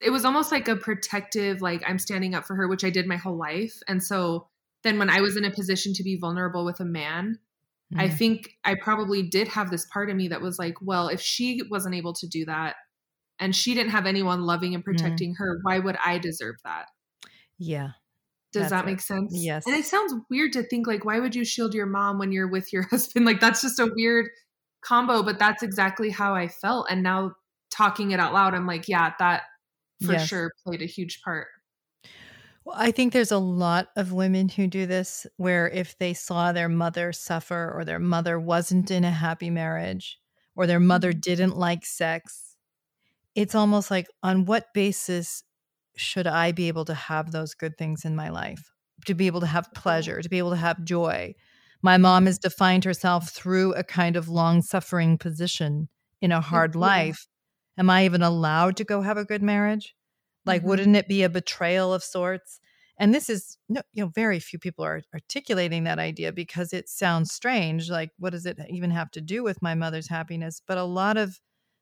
it 0.00 0.10
was 0.10 0.24
almost 0.24 0.52
like 0.52 0.68
a 0.68 0.76
protective 0.76 1.60
like 1.60 1.82
I'm 1.86 1.98
standing 1.98 2.34
up 2.34 2.44
for 2.44 2.54
her, 2.56 2.68
which 2.68 2.84
I 2.84 2.90
did 2.90 3.06
my 3.06 3.16
whole 3.16 3.36
life. 3.36 3.74
And 3.88 4.02
so 4.02 4.48
then 4.84 4.98
when 4.98 5.10
I 5.10 5.20
was 5.20 5.36
in 5.36 5.44
a 5.44 5.50
position 5.50 5.92
to 5.94 6.02
be 6.02 6.18
vulnerable 6.20 6.64
with 6.64 6.80
a 6.80 6.84
man, 6.84 7.38
mm. 7.92 8.00
I 8.00 8.08
think 8.08 8.50
I 8.64 8.76
probably 8.80 9.22
did 9.22 9.48
have 9.48 9.70
this 9.70 9.86
part 9.92 10.10
of 10.10 10.16
me 10.16 10.28
that 10.28 10.40
was 10.40 10.58
like, 10.58 10.74
well, 10.80 11.08
if 11.08 11.20
she 11.20 11.62
wasn't 11.70 11.96
able 11.96 12.14
to 12.14 12.28
do 12.28 12.44
that 12.44 12.76
and 13.40 13.54
she 13.54 13.74
didn't 13.74 13.90
have 13.90 14.06
anyone 14.06 14.42
loving 14.42 14.74
and 14.74 14.82
mm. 14.82 14.86
protecting 14.86 15.32
mm. 15.32 15.38
her, 15.38 15.58
why 15.62 15.78
would 15.78 15.96
I 16.04 16.18
deserve 16.18 16.56
that? 16.64 16.86
Yeah. 17.58 17.88
Does 18.52 18.70
that 18.70 18.86
make 18.86 19.00
sense? 19.00 19.32
Yes. 19.34 19.66
And 19.66 19.76
it 19.76 19.84
sounds 19.84 20.14
weird 20.30 20.52
to 20.54 20.62
think 20.62 20.86
like, 20.86 21.04
why 21.04 21.20
would 21.20 21.34
you 21.34 21.44
shield 21.44 21.74
your 21.74 21.86
mom 21.86 22.18
when 22.18 22.32
you're 22.32 22.48
with 22.48 22.72
your 22.72 22.82
husband? 22.90 23.26
Like 23.26 23.40
that's 23.40 23.60
just 23.60 23.78
a 23.78 23.90
weird 23.94 24.28
combo, 24.82 25.22
but 25.22 25.38
that's 25.38 25.62
exactly 25.62 26.10
how 26.10 26.34
I 26.34 26.48
felt. 26.48 26.86
And 26.90 27.02
now 27.02 27.32
talking 27.70 28.12
it 28.12 28.20
out 28.20 28.32
loud, 28.32 28.54
I'm 28.54 28.66
like, 28.66 28.88
yeah, 28.88 29.12
that 29.18 29.42
for 30.04 30.12
yes. 30.12 30.28
sure 30.28 30.52
played 30.64 30.82
a 30.82 30.86
huge 30.86 31.20
part. 31.22 31.48
Well, 32.64 32.76
I 32.78 32.90
think 32.90 33.12
there's 33.12 33.32
a 33.32 33.38
lot 33.38 33.88
of 33.96 34.12
women 34.12 34.48
who 34.48 34.66
do 34.66 34.86
this 34.86 35.26
where 35.36 35.68
if 35.68 35.96
they 35.98 36.14
saw 36.14 36.52
their 36.52 36.68
mother 36.68 37.12
suffer 37.12 37.72
or 37.74 37.84
their 37.84 37.98
mother 37.98 38.38
wasn't 38.38 38.90
in 38.90 39.04
a 39.04 39.10
happy 39.10 39.50
marriage 39.50 40.18
or 40.54 40.66
their 40.66 40.80
mother 40.80 41.12
mm-hmm. 41.12 41.20
didn't 41.20 41.56
like 41.56 41.86
sex, 41.86 42.56
it's 43.34 43.54
almost 43.54 43.90
like 43.90 44.08
on 44.22 44.44
what 44.44 44.74
basis 44.74 45.44
should 45.98 46.26
I 46.26 46.52
be 46.52 46.68
able 46.68 46.84
to 46.86 46.94
have 46.94 47.32
those 47.32 47.54
good 47.54 47.76
things 47.76 48.04
in 48.04 48.14
my 48.16 48.28
life? 48.28 48.70
To 49.06 49.14
be 49.14 49.26
able 49.26 49.40
to 49.40 49.46
have 49.46 49.72
pleasure, 49.74 50.22
to 50.22 50.28
be 50.28 50.38
able 50.38 50.50
to 50.50 50.56
have 50.56 50.84
joy. 50.84 51.34
My 51.82 51.96
mom 51.96 52.26
has 52.26 52.38
defined 52.38 52.84
herself 52.84 53.30
through 53.30 53.74
a 53.74 53.84
kind 53.84 54.16
of 54.16 54.28
long 54.28 54.62
suffering 54.62 55.18
position 55.18 55.88
in 56.20 56.32
a 56.32 56.40
hard 56.40 56.74
yeah. 56.74 56.80
life. 56.80 57.26
Am 57.76 57.90
I 57.90 58.04
even 58.04 58.22
allowed 58.22 58.76
to 58.78 58.84
go 58.84 59.02
have 59.02 59.16
a 59.16 59.24
good 59.24 59.42
marriage? 59.42 59.94
Like, 60.44 60.62
mm-hmm. 60.62 60.68
wouldn't 60.68 60.96
it 60.96 61.08
be 61.08 61.22
a 61.22 61.28
betrayal 61.28 61.94
of 61.94 62.02
sorts? 62.02 62.60
And 62.98 63.14
this 63.14 63.30
is, 63.30 63.56
you 63.68 63.80
know, 63.94 64.10
very 64.12 64.40
few 64.40 64.58
people 64.58 64.84
are 64.84 65.02
articulating 65.14 65.84
that 65.84 66.00
idea 66.00 66.32
because 66.32 66.72
it 66.72 66.88
sounds 66.88 67.32
strange. 67.32 67.88
Like, 67.88 68.10
what 68.18 68.30
does 68.30 68.44
it 68.44 68.58
even 68.68 68.90
have 68.90 69.10
to 69.12 69.20
do 69.20 69.44
with 69.44 69.62
my 69.62 69.76
mother's 69.76 70.08
happiness? 70.08 70.60
But 70.66 70.78
a 70.78 70.84
lot 70.84 71.16
of 71.16 71.38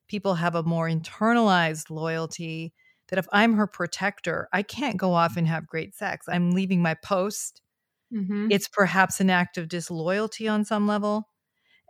people 0.08 0.34
have 0.34 0.54
a 0.54 0.62
more 0.62 0.88
internalized 0.88 1.88
loyalty 1.88 2.74
that 3.08 3.18
if 3.18 3.26
I'm 3.32 3.54
her 3.54 3.66
protector, 3.66 4.48
I 4.52 4.62
can't 4.62 4.96
go 4.96 5.12
off 5.12 5.36
and 5.36 5.46
have 5.46 5.66
great 5.66 5.94
sex. 5.94 6.26
I'm 6.28 6.50
leaving 6.52 6.82
my 6.82 6.94
post. 6.94 7.62
Mm-hmm. 8.12 8.48
It's 8.50 8.68
perhaps 8.68 9.20
an 9.20 9.30
act 9.30 9.58
of 9.58 9.68
disloyalty 9.68 10.48
on 10.48 10.64
some 10.64 10.86
level. 10.86 11.28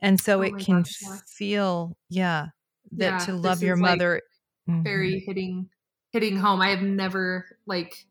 And 0.02 0.20
so 0.20 0.40
oh 0.40 0.42
it 0.42 0.58
can 0.58 0.82
gosh, 0.82 0.98
yeah. 1.02 1.16
feel, 1.26 1.96
yeah, 2.10 2.46
that 2.92 3.20
yeah, 3.20 3.26
to 3.26 3.32
love 3.32 3.62
your 3.62 3.76
mother. 3.76 4.20
Like 4.68 4.82
very 4.82 5.14
mm-hmm. 5.14 5.26
hitting 5.26 5.68
hitting 6.12 6.36
home. 6.36 6.60
I 6.60 6.68
have 6.68 6.82
never 6.82 7.46
like 7.66 8.06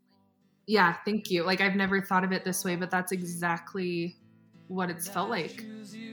yeah, 0.68 0.96
thank 1.06 1.30
you. 1.30 1.44
Like 1.44 1.62
I've 1.62 1.76
never 1.76 2.02
thought 2.02 2.24
of 2.24 2.32
it 2.32 2.44
this 2.44 2.64
way, 2.64 2.76
but 2.76 2.90
that's 2.90 3.12
exactly 3.12 4.16
what 4.68 4.90
it's 4.90 5.08
felt 5.08 5.30
like. 5.30 5.64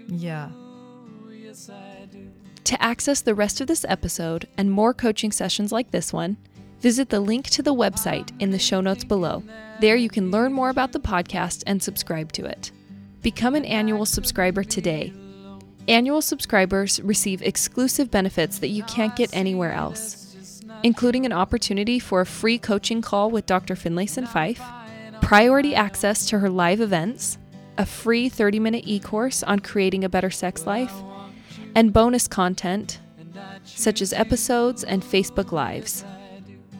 Yeah. 0.08 0.50
To 2.64 2.82
access 2.82 3.20
the 3.20 3.34
rest 3.34 3.60
of 3.60 3.66
this 3.66 3.84
episode 3.88 4.48
and 4.56 4.70
more 4.70 4.94
coaching 4.94 5.32
sessions 5.32 5.72
like 5.72 5.90
this 5.90 6.12
one, 6.12 6.36
visit 6.82 7.08
the 7.08 7.20
link 7.20 7.48
to 7.50 7.62
the 7.62 7.74
website 7.74 8.30
in 8.40 8.50
the 8.50 8.58
show 8.58 8.82
notes 8.82 9.04
below. 9.04 9.42
There 9.80 9.96
you 9.96 10.10
can 10.10 10.30
learn 10.30 10.52
more 10.52 10.68
about 10.68 10.92
the 10.92 11.00
podcast 11.00 11.62
and 11.66 11.82
subscribe 11.82 12.32
to 12.32 12.44
it. 12.44 12.70
Become 13.22 13.54
an 13.54 13.64
annual 13.64 14.04
subscriber 14.04 14.64
today. 14.64 15.14
Annual 15.88 16.20
subscribers 16.20 17.00
receive 17.00 17.40
exclusive 17.40 18.10
benefits 18.10 18.58
that 18.58 18.68
you 18.68 18.82
can't 18.84 19.16
get 19.16 19.34
anywhere 19.34 19.72
else 19.72 20.22
including 20.82 21.24
an 21.24 21.32
opportunity 21.32 21.98
for 21.98 22.20
a 22.20 22.26
free 22.26 22.58
coaching 22.58 23.02
call 23.02 23.30
with 23.30 23.46
Dr. 23.46 23.74
Finlayson 23.74 24.26
Fife, 24.26 24.62
priority 25.20 25.74
access 25.74 26.26
to 26.26 26.38
her 26.40 26.50
live 26.50 26.80
events, 26.80 27.38
a 27.78 27.86
free 27.86 28.28
30 28.28 28.58
minute 28.58 28.84
e 28.86 28.98
course 28.98 29.42
on 29.42 29.60
creating 29.60 30.04
a 30.04 30.08
better 30.08 30.30
sex 30.30 30.66
life, 30.66 30.94
and 31.74 31.92
bonus 31.92 32.28
content 32.28 33.00
such 33.64 34.02
as 34.02 34.12
episodes 34.12 34.84
and 34.84 35.02
Facebook 35.02 35.52
Lives. 35.52 36.04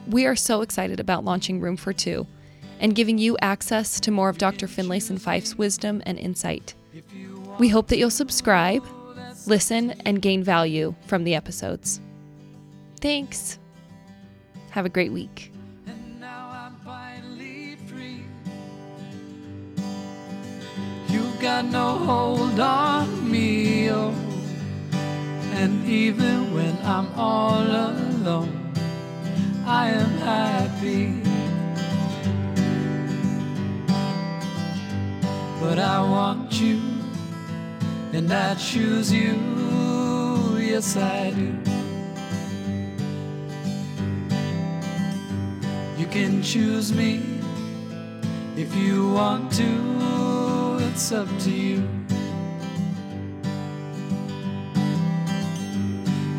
We 0.07 0.25
are 0.25 0.35
so 0.35 0.61
excited 0.61 0.99
about 0.99 1.25
launching 1.25 1.59
Room 1.59 1.77
for 1.77 1.93
Two 1.93 2.27
and 2.79 2.95
giving 2.95 3.17
you 3.17 3.37
access 3.41 3.99
to 4.01 4.11
more 4.11 4.29
of 4.29 4.37
Dr. 4.37 4.67
Finlayson 4.67 5.19
Fife's 5.19 5.55
wisdom 5.57 6.01
and 6.05 6.19
insight. 6.19 6.73
We 7.59 7.69
hope 7.69 7.87
that 7.87 7.97
you'll 7.97 8.09
subscribe, 8.09 8.83
listen, 9.45 9.91
and 10.05 10.21
gain 10.21 10.43
value 10.43 10.95
from 11.07 11.23
the 11.23 11.35
episodes. 11.35 12.01
Thanks. 12.99 13.59
Have 14.71 14.85
a 14.85 14.89
great 14.89 15.11
week. 15.11 15.53
Got 21.43 21.65
no 21.65 21.97
hold 21.97 22.57
on 22.57 23.29
me, 23.29 23.91
oh. 23.91 24.15
And 25.51 25.85
even 25.85 26.53
when 26.53 26.77
I'm 26.85 27.11
all 27.19 27.61
alone, 27.61 28.62
I 29.65 29.91
am 29.91 30.09
happy. 30.17 31.21
But 35.61 35.79
I 35.79 36.01
want 36.01 36.59
you, 36.59 36.81
and 38.11 38.31
I 38.33 38.55
choose 38.55 39.11
you, 39.11 39.39
yes 40.59 40.97
I 40.97 41.31
do. 41.31 41.57
You 45.97 46.07
can 46.07 46.43
choose 46.43 46.91
me 46.91 47.39
if 48.57 48.75
you 48.75 49.13
want 49.13 49.49
to, 49.53 50.77
it's 50.89 51.11
up 51.13 51.29
to 51.39 51.49
you. 51.49 52.02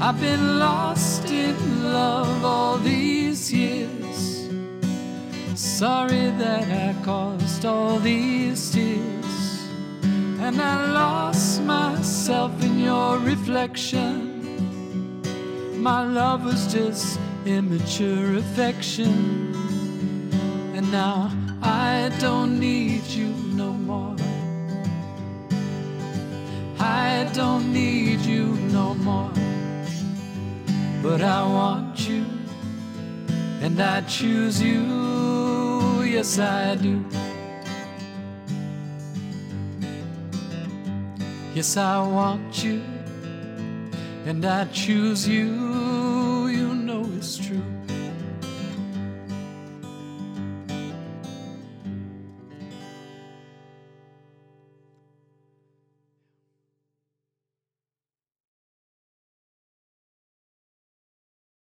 I've 0.06 0.20
been 0.20 0.58
lost 0.58 1.30
in 1.30 1.82
love 1.82 2.44
all 2.44 2.76
these 2.76 3.50
years. 3.50 4.50
Sorry 5.54 6.28
that 6.42 6.70
I 6.70 6.94
caused 7.02 7.64
all 7.64 7.98
these 8.00 8.70
tears. 8.70 9.66
And 10.40 10.60
I 10.60 10.92
lost 10.92 11.62
myself 11.62 12.52
in 12.62 12.80
your 12.80 13.16
reflection. 13.16 15.22
My 15.82 16.04
love 16.04 16.44
was 16.44 16.70
just 16.70 17.18
immature 17.46 18.36
affection. 18.36 19.54
And 20.74 20.92
now 20.92 21.32
I 21.62 22.12
don't 22.20 22.60
need 22.60 23.06
you 23.06 23.28
no 23.54 23.72
more. 23.72 24.16
I 26.78 27.26
don't 27.32 27.72
need 27.72 28.20
you 28.20 28.48
no 28.70 28.92
more. 28.96 29.32
But 31.04 31.20
I 31.20 31.42
want 31.44 32.08
you, 32.08 32.24
and 33.60 33.78
I 33.78 34.00
choose 34.08 34.62
you. 34.62 36.02
Yes, 36.02 36.38
I 36.38 36.76
do. 36.76 37.04
Yes, 41.54 41.76
I 41.76 42.00
want 42.00 42.64
you, 42.64 42.80
and 44.24 44.46
I 44.46 44.64
choose 44.72 45.28
you. 45.28 45.83